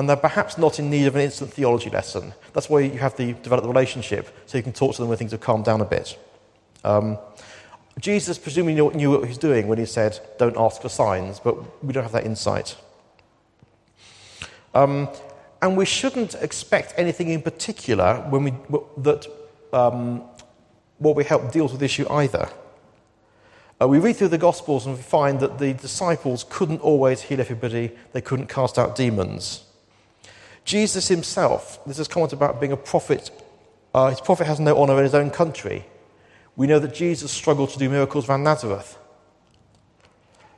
and 0.00 0.08
they're 0.08 0.16
perhaps 0.16 0.56
not 0.56 0.78
in 0.78 0.88
need 0.88 1.04
of 1.04 1.14
an 1.14 1.20
instant 1.20 1.52
theology 1.52 1.90
lesson. 1.90 2.32
That's 2.54 2.70
why 2.70 2.80
you 2.80 2.98
have 3.00 3.14
to 3.16 3.34
develop 3.34 3.64
the 3.64 3.68
relationship, 3.68 4.34
so 4.46 4.56
you 4.56 4.64
can 4.64 4.72
talk 4.72 4.94
to 4.94 5.02
them 5.02 5.10
when 5.10 5.18
things 5.18 5.32
have 5.32 5.42
calmed 5.42 5.66
down 5.66 5.82
a 5.82 5.84
bit. 5.84 6.18
Um, 6.82 7.18
Jesus 7.98 8.38
presumably 8.38 8.72
knew, 8.72 8.90
knew 8.92 9.10
what 9.10 9.24
he 9.24 9.28
was 9.28 9.36
doing 9.36 9.68
when 9.68 9.76
he 9.76 9.84
said, 9.84 10.18
Don't 10.38 10.56
ask 10.56 10.80
for 10.80 10.88
signs, 10.88 11.38
but 11.38 11.84
we 11.84 11.92
don't 11.92 12.02
have 12.02 12.12
that 12.12 12.24
insight. 12.24 12.76
Um, 14.74 15.10
and 15.60 15.76
we 15.76 15.84
shouldn't 15.84 16.34
expect 16.36 16.94
anything 16.96 17.28
in 17.28 17.42
particular 17.42 18.24
when 18.30 18.44
we, 18.44 18.54
that 19.02 19.26
um, 19.74 20.22
what 20.96 21.14
we 21.14 21.24
help 21.24 21.52
deals 21.52 21.72
with 21.72 21.80
the 21.80 21.84
issue 21.84 22.08
either. 22.08 22.48
Uh, 23.82 23.86
we 23.86 23.98
read 23.98 24.16
through 24.16 24.28
the 24.28 24.38
Gospels 24.38 24.86
and 24.86 24.96
we 24.96 25.02
find 25.02 25.40
that 25.40 25.58
the 25.58 25.74
disciples 25.74 26.46
couldn't 26.48 26.80
always 26.80 27.20
heal 27.20 27.38
everybody, 27.38 27.90
they 28.12 28.22
couldn't 28.22 28.46
cast 28.46 28.78
out 28.78 28.96
demons. 28.96 29.64
Jesus 30.64 31.08
himself, 31.08 31.80
this 31.86 31.98
is 31.98 32.08
comment 32.08 32.32
about 32.32 32.60
being 32.60 32.72
a 32.72 32.76
prophet, 32.76 33.30
uh, 33.94 34.10
his 34.10 34.20
prophet 34.20 34.46
has 34.46 34.60
no 34.60 34.76
honour 34.80 34.98
in 34.98 35.04
his 35.04 35.14
own 35.14 35.30
country. 35.30 35.84
We 36.56 36.66
know 36.66 36.78
that 36.78 36.94
Jesus 36.94 37.32
struggled 37.32 37.70
to 37.70 37.78
do 37.78 37.88
miracles 37.88 38.28
around 38.28 38.44
Nazareth. 38.44 38.98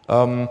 Um, 0.08 0.48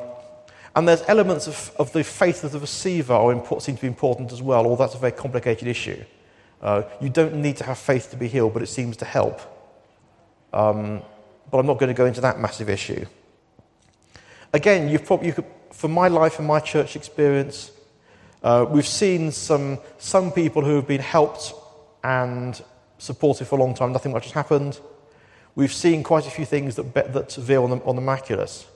And 0.73 0.87
there's 0.87 1.03
elements 1.07 1.47
of, 1.47 1.71
of 1.77 1.91
the 1.91 2.01
faith 2.01 2.45
of 2.45 2.51
the 2.53 2.59
receiver 2.59 3.13
are 3.13 3.33
import, 3.33 3.61
seem 3.61 3.75
to 3.75 3.81
be 3.81 3.87
important 3.87 4.31
as 4.31 4.41
well, 4.41 4.65
or 4.65 4.77
that's 4.77 4.95
a 4.95 4.97
very 4.97 5.11
complicated 5.11 5.67
issue. 5.67 6.01
Uh, 6.61 6.83
you 7.01 7.09
don't 7.09 7.35
need 7.35 7.57
to 7.57 7.65
have 7.65 7.77
faith 7.77 8.09
to 8.11 8.17
be 8.17 8.29
healed, 8.29 8.53
but 8.53 8.61
it 8.61 8.69
seems 8.69 8.95
to 8.97 9.05
help. 9.05 9.41
Um, 10.53 11.01
but 11.49 11.57
I'm 11.59 11.65
not 11.65 11.77
going 11.77 11.93
to 11.93 11.97
go 12.03 12.05
into 12.05 12.21
that 12.21 12.39
massive 12.39 12.69
issue. 12.69 13.05
Again, 14.53 14.87
you've 14.87 15.05
probably, 15.05 15.27
you 15.27 15.33
could, 15.33 15.89
my 15.89 16.07
life 16.07 16.39
and 16.39 16.47
my 16.47 16.61
church 16.61 16.95
experience, 16.95 17.71
uh, 18.43 18.65
we've 18.69 18.87
seen 18.87 19.31
some, 19.31 19.79
some 19.97 20.31
people 20.31 20.63
who 20.63 20.75
have 20.75 20.87
been 20.87 21.01
helped 21.01 21.53
and 22.03 22.61
supported 22.97 23.45
for 23.45 23.57
a 23.57 23.59
long 23.59 23.73
time, 23.73 23.91
nothing 23.91 24.11
much 24.11 24.25
has 24.25 24.33
happened. 24.33 24.79
We've 25.55 25.73
seen 25.73 26.03
quite 26.03 26.25
a 26.25 26.31
few 26.31 26.45
things 26.45 26.75
that, 26.75 26.93
that 26.93 27.33
veer 27.33 27.61
on 27.61 27.69
the, 27.69 27.77
on 27.77 27.95
the 27.95 28.01
miraculous. 28.01 28.67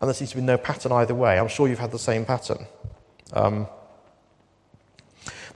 And 0.00 0.08
there 0.08 0.14
seems 0.14 0.30
to 0.30 0.36
be 0.36 0.42
no 0.42 0.56
pattern 0.56 0.92
either 0.92 1.14
way. 1.14 1.38
I'm 1.38 1.48
sure 1.48 1.68
you've 1.68 1.78
had 1.78 1.90
the 1.90 1.98
same 1.98 2.24
pattern. 2.24 2.66
Um, 3.32 3.66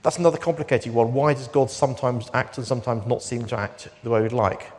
that's 0.03 0.19
another 0.19 0.39
complicated 0.39 0.93
one. 0.93 1.13
Why 1.13 1.33
does 1.33 1.49
God 1.49 1.71
sometimes 1.71 2.29
act 2.35 2.59
and 2.59 2.67
sometimes 2.67 3.07
not 3.07 3.23
seem 3.23 3.47
to 3.47 3.57
act 3.57 3.89
the 4.03 4.11
way 4.11 4.21
we'd 4.21 4.33
like? 4.33 4.71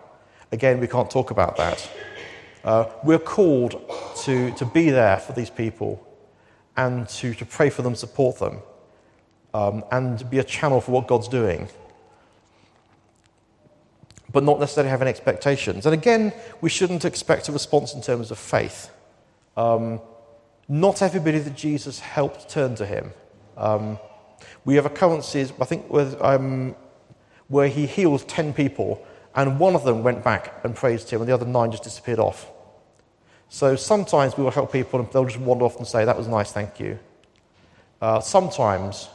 Again, 0.51 0.79
we 0.79 0.87
can't 0.87 1.09
talk 1.09 1.31
about 1.31 1.57
that. 1.57 1.89
Uh, 2.63 2.85
we're 3.03 3.19
called 3.19 3.81
to, 4.23 4.51
to 4.51 4.65
be 4.65 4.89
there 4.89 5.17
for 5.17 5.33
these 5.33 5.49
people 5.49 6.05
and 6.75 7.07
to, 7.07 7.33
to 7.35 7.45
pray 7.45 7.69
for 7.69 7.81
them, 7.81 7.95
support 7.95 8.39
them, 8.39 8.59
um, 9.53 9.83
and 9.91 10.29
be 10.29 10.39
a 10.39 10.43
channel 10.43 10.81
for 10.81 10.91
what 10.91 11.07
God's 11.07 11.27
doing. 11.27 11.67
But 14.31 14.43
not 14.43 14.59
necessarily 14.59 14.89
having 14.89 15.07
expectations. 15.07 15.85
And 15.85 15.93
again, 15.93 16.33
we 16.61 16.69
shouldn't 16.69 17.05
expect 17.05 17.49
a 17.49 17.51
response 17.51 17.93
in 17.93 18.01
terms 18.01 18.31
of 18.31 18.39
faith. 18.39 18.89
Um, 19.55 20.01
not 20.67 21.01
everybody 21.01 21.39
that 21.39 21.55
Jesus 21.55 21.99
helped 21.99 22.49
turned 22.49 22.77
to 22.77 22.85
him. 22.85 23.11
Um, 23.57 23.99
we 24.65 24.75
have 24.75 24.85
occurrences, 24.85 25.53
I 25.61 25.65
think, 25.65 25.85
um, 26.21 26.75
where 27.47 27.67
he 27.67 27.85
healed 27.85 28.27
10 28.27 28.53
people, 28.53 29.05
and 29.35 29.59
one 29.59 29.75
of 29.75 29.83
them 29.83 30.03
went 30.03 30.23
back 30.23 30.53
and 30.63 30.75
praised 30.75 31.09
him, 31.09 31.21
and 31.21 31.29
the 31.29 31.33
other 31.33 31.45
nine 31.45 31.71
just 31.71 31.83
disappeared 31.83 32.19
off. 32.19 32.49
So 33.53 33.75
sometimes 33.75 34.35
we 34.35 34.43
will 34.43 34.49
help 34.49 34.71
people 34.71 34.99
and 34.99 35.07
they'll 35.11 35.25
just 35.25 35.37
wander 35.37 35.65
off 35.65 35.77
and 35.77 35.85
say, 35.85 36.05
That 36.05 36.17
was 36.17 36.27
nice, 36.27 36.51
thank 36.51 36.79
you. 36.79 36.97
Uh, 38.01 38.19
sometimes 38.19 39.09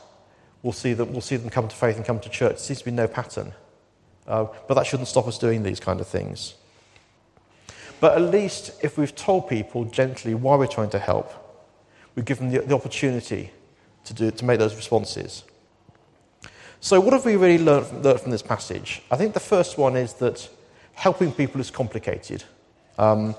we'll 0.63 0.73
see, 0.73 0.93
them, 0.93 1.11
we'll 1.11 1.23
see 1.23 1.35
them 1.35 1.51
come 1.51 1.67
to 1.67 1.75
faith 1.75 1.97
and 1.97 2.05
come 2.05 2.21
to 2.21 2.29
church. 2.29 2.53
There 2.53 2.59
seems 2.59 2.79
to 2.79 2.85
be 2.85 2.93
no 2.93 3.09
pattern. 3.09 3.53
Uh, 4.29 4.47
but 4.69 4.75
that 4.75 4.87
shouldn't 4.87 5.09
stop 5.09 5.27
us 5.27 5.39
doing 5.39 5.65
these 5.65 5.81
kind 5.81 6.01
of 6.01 6.07
things. 6.07 6.55
But 7.99 8.15
at 8.15 8.31
least 8.31 8.79
if 8.81 8.97
we've 8.97 9.13
told 9.13 9.49
people 9.49 9.85
gently 9.87 10.35
why 10.35 10.55
we're 10.55 10.69
trying 10.69 10.91
to 10.91 11.01
help, 11.01 11.33
we've 12.15 12.25
given 12.25 12.49
them 12.51 12.61
the, 12.61 12.69
the 12.69 12.77
opportunity 12.77 13.51
to, 14.05 14.15
do, 14.15 14.31
to 14.31 14.45
make 14.45 14.61
those 14.61 14.77
responses. 14.77 15.43
So, 16.79 17.01
what 17.01 17.13
have 17.13 17.25
we 17.25 17.35
really 17.35 17.59
learned 17.59 17.87
from, 17.87 18.03
learned 18.03 18.21
from 18.21 18.31
this 18.31 18.43
passage? 18.43 19.03
I 19.11 19.17
think 19.17 19.35
the 19.35 19.41
first 19.41 19.79
one 19.79 19.97
is 19.97 20.13
that 20.15 20.49
helping 20.95 21.33
people 21.33 21.61
is 21.61 21.73
complicated. 21.73 22.45
Um, 22.99 23.35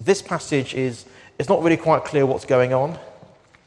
this 0.00 0.22
passage 0.22 0.74
is 0.74 1.06
it's 1.38 1.48
not 1.48 1.62
really 1.62 1.76
quite 1.76 2.04
clear 2.04 2.26
what's 2.26 2.44
going 2.44 2.72
on. 2.72 2.98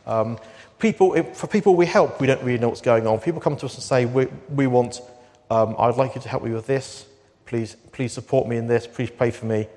Um, 0.06 0.40
people, 0.80 1.22
for 1.34 1.48
people 1.48 1.76
we 1.76 1.86
help, 1.86 2.20
we 2.20 2.28
don't 2.28 2.42
really 2.44 2.60
know 2.60 2.70
what's 2.70 2.82
going 2.82 3.06
on. 3.06 3.20
People 3.20 3.42
come 3.42 3.56
to 3.58 3.66
us 3.66 3.76
and 3.76 3.84
say, 3.84 4.06
We, 4.06 4.28
we 4.50 4.68
want, 4.68 5.02
um, 5.50 5.76
I'd 5.78 5.96
like 5.96 6.16
you 6.16 6.22
to 6.22 6.30
help 6.30 6.44
me 6.44 6.52
with 6.52 6.68
this. 6.68 7.06
Please, 7.46 7.76
please 7.92 8.14
support 8.14 8.48
me 8.48 8.58
in 8.58 8.68
this. 8.68 8.88
Please 8.88 9.10
pray 9.10 9.32
for 9.32 9.46
me. 9.46 9.68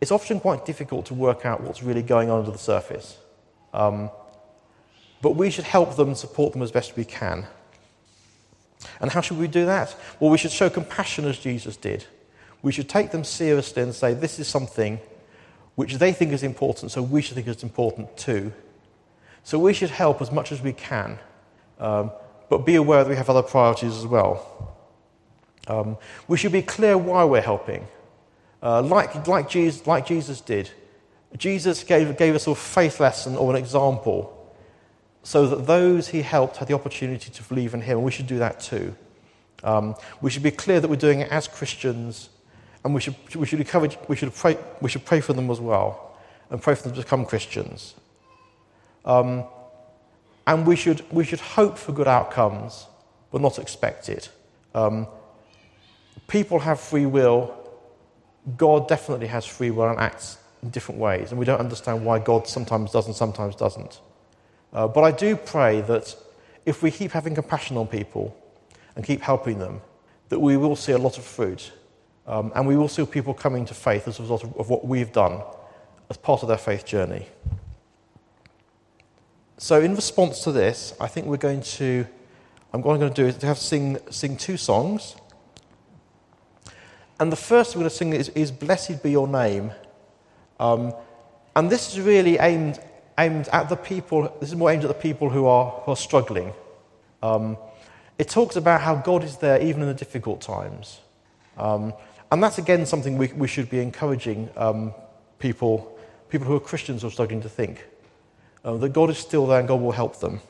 It's 0.00 0.10
often 0.10 0.40
quite 0.40 0.64
difficult 0.64 1.06
to 1.06 1.14
work 1.14 1.44
out 1.44 1.62
what's 1.62 1.82
really 1.82 2.02
going 2.02 2.30
on 2.30 2.40
under 2.40 2.50
the 2.50 2.58
surface. 2.58 3.18
Um, 3.74 4.10
but 5.22 5.36
we 5.36 5.50
should 5.50 5.64
help 5.64 5.96
them 5.96 6.08
and 6.08 6.16
support 6.16 6.52
them 6.52 6.62
as 6.62 6.70
best 6.70 6.96
we 6.96 7.04
can. 7.04 7.46
And 9.00 9.10
how 9.10 9.20
should 9.20 9.38
we 9.38 9.46
do 9.46 9.66
that? 9.66 9.94
Well, 10.18 10.30
we 10.30 10.38
should 10.38 10.50
show 10.50 10.70
compassion 10.70 11.26
as 11.26 11.38
Jesus 11.38 11.76
did. 11.76 12.06
We 12.62 12.72
should 12.72 12.88
take 12.88 13.10
them 13.10 13.24
seriously 13.24 13.82
and 13.82 13.94
say, 13.94 14.14
This 14.14 14.38
is 14.38 14.48
something 14.48 15.00
which 15.74 15.94
they 15.94 16.12
think 16.12 16.32
is 16.32 16.42
important, 16.42 16.92
so 16.92 17.02
we 17.02 17.22
should 17.22 17.34
think 17.34 17.46
it's 17.46 17.62
important 17.62 18.16
too. 18.16 18.52
So 19.42 19.58
we 19.58 19.72
should 19.72 19.90
help 19.90 20.20
as 20.20 20.30
much 20.30 20.52
as 20.52 20.60
we 20.60 20.72
can, 20.72 21.18
um, 21.78 22.10
but 22.48 22.66
be 22.66 22.74
aware 22.74 23.04
that 23.04 23.10
we 23.10 23.16
have 23.16 23.30
other 23.30 23.42
priorities 23.42 23.96
as 23.96 24.06
well. 24.06 24.76
Um, 25.66 25.96
we 26.28 26.36
should 26.36 26.52
be 26.52 26.62
clear 26.62 26.98
why 26.98 27.24
we're 27.24 27.40
helping, 27.40 27.86
uh, 28.62 28.82
like, 28.82 29.26
like, 29.26 29.48
Jesus, 29.48 29.86
like 29.86 30.06
Jesus 30.06 30.40
did. 30.40 30.70
Jesus 31.36 31.84
gave, 31.84 32.16
gave 32.18 32.34
us 32.34 32.46
a 32.46 32.54
faith 32.54 32.98
lesson 32.98 33.36
or 33.36 33.50
an 33.50 33.56
example 33.56 34.36
so 35.22 35.46
that 35.46 35.66
those 35.66 36.08
he 36.08 36.22
helped 36.22 36.56
had 36.56 36.68
the 36.68 36.74
opportunity 36.74 37.30
to 37.30 37.42
believe 37.44 37.74
in 37.74 37.82
him, 37.82 37.98
and 37.98 38.04
we 38.04 38.10
should 38.10 38.26
do 38.26 38.38
that 38.38 38.60
too. 38.60 38.94
Um, 39.62 39.94
we 40.20 40.30
should 40.30 40.42
be 40.42 40.50
clear 40.50 40.80
that 40.80 40.88
we're 40.88 40.96
doing 40.96 41.20
it 41.20 41.30
as 41.30 41.46
Christians, 41.46 42.30
and 42.84 42.94
we 42.94 43.00
should, 43.00 43.14
we 43.34 43.46
should 43.46 43.60
encourage, 43.60 43.98
we 44.08 44.16
should 44.16 44.34
pray, 44.34 44.56
we 44.80 44.88
should 44.88 45.04
pray 45.04 45.20
for 45.20 45.32
them 45.32 45.50
as 45.50 45.60
well, 45.60 46.16
and 46.50 46.60
pray 46.62 46.74
for 46.74 46.84
them 46.84 46.92
to 46.92 47.02
become 47.02 47.24
Christians. 47.26 47.94
Um, 49.04 49.44
and 50.46 50.66
we 50.66 50.76
should, 50.76 51.04
we 51.12 51.24
should 51.24 51.40
hope 51.40 51.78
for 51.78 51.92
good 51.92 52.08
outcomes, 52.08 52.86
but 53.30 53.40
not 53.40 53.58
expect 53.58 54.08
it. 54.08 54.30
Um, 54.74 55.06
people 56.28 56.58
have 56.60 56.80
free 56.80 57.06
will. 57.06 57.56
God 58.56 58.88
definitely 58.88 59.26
has 59.28 59.44
free 59.44 59.70
will 59.70 59.88
and 59.88 59.98
acts 59.98 60.38
in 60.62 60.70
different 60.70 61.00
ways, 61.00 61.30
and 61.30 61.38
we 61.38 61.44
don't 61.44 61.60
understand 61.60 62.04
why 62.04 62.18
God 62.18 62.46
sometimes 62.46 62.92
does 62.92 63.06
and 63.06 63.14
sometimes 63.14 63.54
doesn't. 63.54 64.00
Uh, 64.72 64.88
but 64.88 65.02
I 65.02 65.10
do 65.10 65.36
pray 65.36 65.80
that 65.82 66.16
if 66.66 66.82
we 66.82 66.90
keep 66.90 67.12
having 67.12 67.34
compassion 67.34 67.76
on 67.76 67.86
people 67.86 68.36
and 68.96 69.04
keep 69.04 69.20
helping 69.20 69.58
them, 69.58 69.80
that 70.28 70.38
we 70.38 70.56
will 70.56 70.76
see 70.76 70.92
a 70.92 70.98
lot 70.98 71.18
of 71.18 71.24
fruit. 71.24 71.72
Um, 72.30 72.52
and 72.54 72.64
we 72.64 72.76
will 72.76 72.86
see 72.86 73.04
people 73.04 73.34
coming 73.34 73.64
to 73.64 73.74
faith 73.74 74.06
as 74.06 74.20
a 74.20 74.22
result 74.22 74.44
of, 74.44 74.56
of 74.56 74.70
what 74.70 74.86
we've 74.86 75.10
done 75.10 75.42
as 76.08 76.16
part 76.16 76.42
of 76.42 76.48
their 76.48 76.58
faith 76.58 76.86
journey. 76.86 77.26
So, 79.58 79.80
in 79.80 79.96
response 79.96 80.44
to 80.44 80.52
this, 80.52 80.94
I 81.00 81.08
think 81.08 81.26
we're 81.26 81.38
going 81.38 81.62
to, 81.62 82.06
I'm 82.72 82.82
going 82.82 83.00
to 83.00 83.10
do 83.10 83.26
is 83.26 83.36
to 83.38 83.46
have 83.46 83.58
sing, 83.58 83.98
sing 84.10 84.36
two 84.36 84.56
songs. 84.56 85.16
And 87.18 87.32
the 87.32 87.36
first 87.36 87.74
we're 87.74 87.80
going 87.80 87.90
to 87.90 87.96
sing 87.96 88.12
is, 88.12 88.28
is 88.30 88.52
Blessed 88.52 89.02
Be 89.02 89.10
Your 89.10 89.26
Name. 89.26 89.72
Um, 90.60 90.94
and 91.56 91.68
this 91.68 91.92
is 91.92 92.00
really 92.00 92.38
aimed, 92.38 92.78
aimed 93.18 93.48
at 93.48 93.68
the 93.68 93.76
people, 93.76 94.32
this 94.38 94.50
is 94.50 94.54
more 94.54 94.70
aimed 94.70 94.84
at 94.84 94.88
the 94.88 94.94
people 94.94 95.30
who 95.30 95.46
are, 95.46 95.82
who 95.84 95.90
are 95.90 95.96
struggling. 95.96 96.52
Um, 97.24 97.56
it 98.18 98.28
talks 98.28 98.54
about 98.54 98.82
how 98.82 98.94
God 98.94 99.24
is 99.24 99.38
there 99.38 99.60
even 99.60 99.82
in 99.82 99.88
the 99.88 99.94
difficult 99.94 100.40
times. 100.40 101.00
Um, 101.58 101.92
and 102.30 102.42
that's 102.42 102.58
again 102.58 102.86
something 102.86 103.18
we, 103.18 103.28
we 103.28 103.48
should 103.48 103.68
be 103.68 103.80
encouraging 103.80 104.48
um, 104.56 104.94
people, 105.38 105.98
people 106.28 106.46
who 106.46 106.54
are 106.54 106.60
Christians 106.60 107.02
who 107.02 107.08
are 107.08 107.12
struggling 107.12 107.42
to 107.42 107.48
think. 107.48 107.86
Uh, 108.64 108.76
that 108.76 108.90
God 108.90 109.08
is 109.10 109.18
still 109.18 109.46
there 109.46 109.58
and 109.58 109.66
God 109.66 109.80
will 109.80 109.92
help 109.92 110.20
them. 110.20 110.40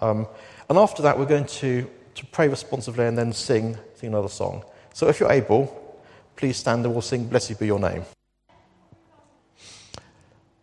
Um, 0.00 0.26
and 0.68 0.76
after 0.76 1.02
that, 1.02 1.18
we're 1.18 1.26
going 1.26 1.46
to, 1.46 1.88
to 2.16 2.26
pray 2.26 2.48
responsively 2.48 3.06
and 3.06 3.16
then 3.16 3.32
sing, 3.32 3.76
sing 3.94 4.08
another 4.08 4.28
song. 4.28 4.64
So 4.92 5.08
if 5.08 5.20
you're 5.20 5.30
able, 5.30 6.00
please 6.36 6.56
stand 6.56 6.84
and 6.84 6.92
we'll 6.92 7.02
sing 7.02 7.28
Blessed 7.28 7.58
Be 7.58 7.66
Your 7.66 7.78
Name. 7.78 8.02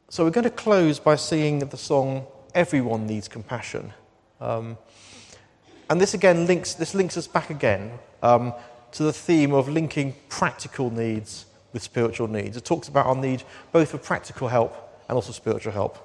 So 0.09 0.25
we're 0.25 0.31
going 0.31 0.43
to 0.43 0.49
close 0.49 0.99
by 0.99 1.15
singing 1.15 1.59
the 1.59 1.77
song 1.77 2.25
Everyone 2.53 3.07
Needs 3.07 3.27
Compassion. 3.27 3.93
Um, 4.41 4.77
and 5.89 6.01
this 6.01 6.13
again 6.13 6.47
links, 6.47 6.73
this 6.73 6.93
links 6.93 7.15
us 7.15 7.27
back 7.27 7.49
again 7.49 7.91
um, 8.21 8.53
to 8.97 9.03
the 9.03 9.13
theme 9.13 9.53
of 9.53 9.69
linking 9.69 10.15
practical 10.27 10.89
needs 10.89 11.45
with 11.71 11.83
spiritual 11.83 12.27
needs. 12.27 12.57
It 12.57 12.65
talks 12.65 12.87
about 12.87 13.05
our 13.05 13.15
need 13.15 13.43
both 13.71 13.91
for 13.91 13.99
practical 13.99 14.47
help 14.47 14.75
and 15.07 15.15
also 15.15 15.31
spiritual 15.31 15.71
help. 15.71 15.99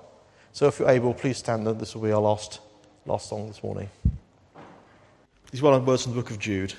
So 0.53 0.66
if 0.66 0.78
you're 0.78 0.90
able, 0.90 1.14
please 1.14 1.38
stand 1.38 1.66
and 1.66 1.80
this 1.80 1.95
will 1.95 2.03
be 2.03 2.12
our 2.12 2.20
last, 2.20 2.61
last 3.07 3.30
song 3.30 3.49
this 3.49 3.62
morning. 3.62 3.88
These 5.51 5.62
well 5.62 5.72
known 5.72 5.86
words 5.86 6.03
from 6.03 6.12
the 6.12 6.20
book 6.20 6.30
of 6.30 6.38
Jude. 6.38 6.74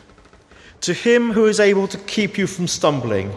To 0.81 0.93
him 0.93 1.31
who 1.31 1.47
is 1.47 1.59
able 1.59 1.87
to 1.87 1.97
keep 1.97 2.37
you 2.37 2.45
from 2.45 2.67
stumbling 2.67 3.33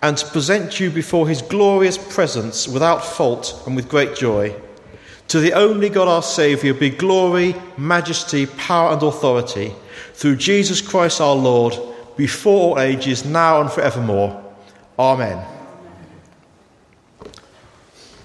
and 0.00 0.16
to 0.16 0.26
present 0.28 0.80
you 0.80 0.90
before 0.90 1.28
his 1.28 1.42
glorious 1.42 1.98
presence 1.98 2.66
without 2.66 3.04
fault 3.04 3.62
and 3.66 3.76
with 3.76 3.90
great 3.90 4.16
joy. 4.16 4.58
To 5.28 5.38
the 5.38 5.52
only 5.52 5.90
God 5.90 6.08
our 6.08 6.22
Saviour 6.22 6.72
be 6.72 6.88
glory, 6.88 7.54
majesty, 7.76 8.46
power, 8.46 8.94
and 8.94 9.02
authority 9.02 9.74
through 10.14 10.36
Jesus 10.36 10.80
Christ 10.80 11.20
our 11.20 11.34
Lord, 11.34 11.78
before 12.16 12.76
all 12.76 12.80
ages, 12.80 13.24
now 13.24 13.60
and 13.60 13.70
forevermore. 13.70 14.42
Amen. 14.98 15.44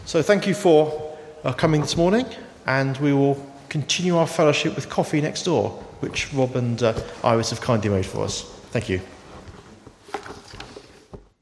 So, 0.05 0.21
thank 0.21 0.47
you 0.47 0.53
for 0.53 1.17
uh, 1.43 1.53
coming 1.53 1.81
this 1.81 1.95
morning, 1.95 2.25
and 2.65 2.97
we 2.97 3.13
will 3.13 3.37
continue 3.69 4.17
our 4.17 4.27
fellowship 4.27 4.75
with 4.75 4.89
coffee 4.89 5.21
next 5.21 5.43
door, 5.43 5.69
which 6.01 6.33
Rob 6.33 6.55
and 6.55 6.81
uh, 6.83 6.93
Iris 7.23 7.51
have 7.51 7.61
kindly 7.61 7.89
made 7.89 8.05
for 8.05 8.23
us. 8.23 8.43
Thank 8.71 8.89
you. 8.89 9.01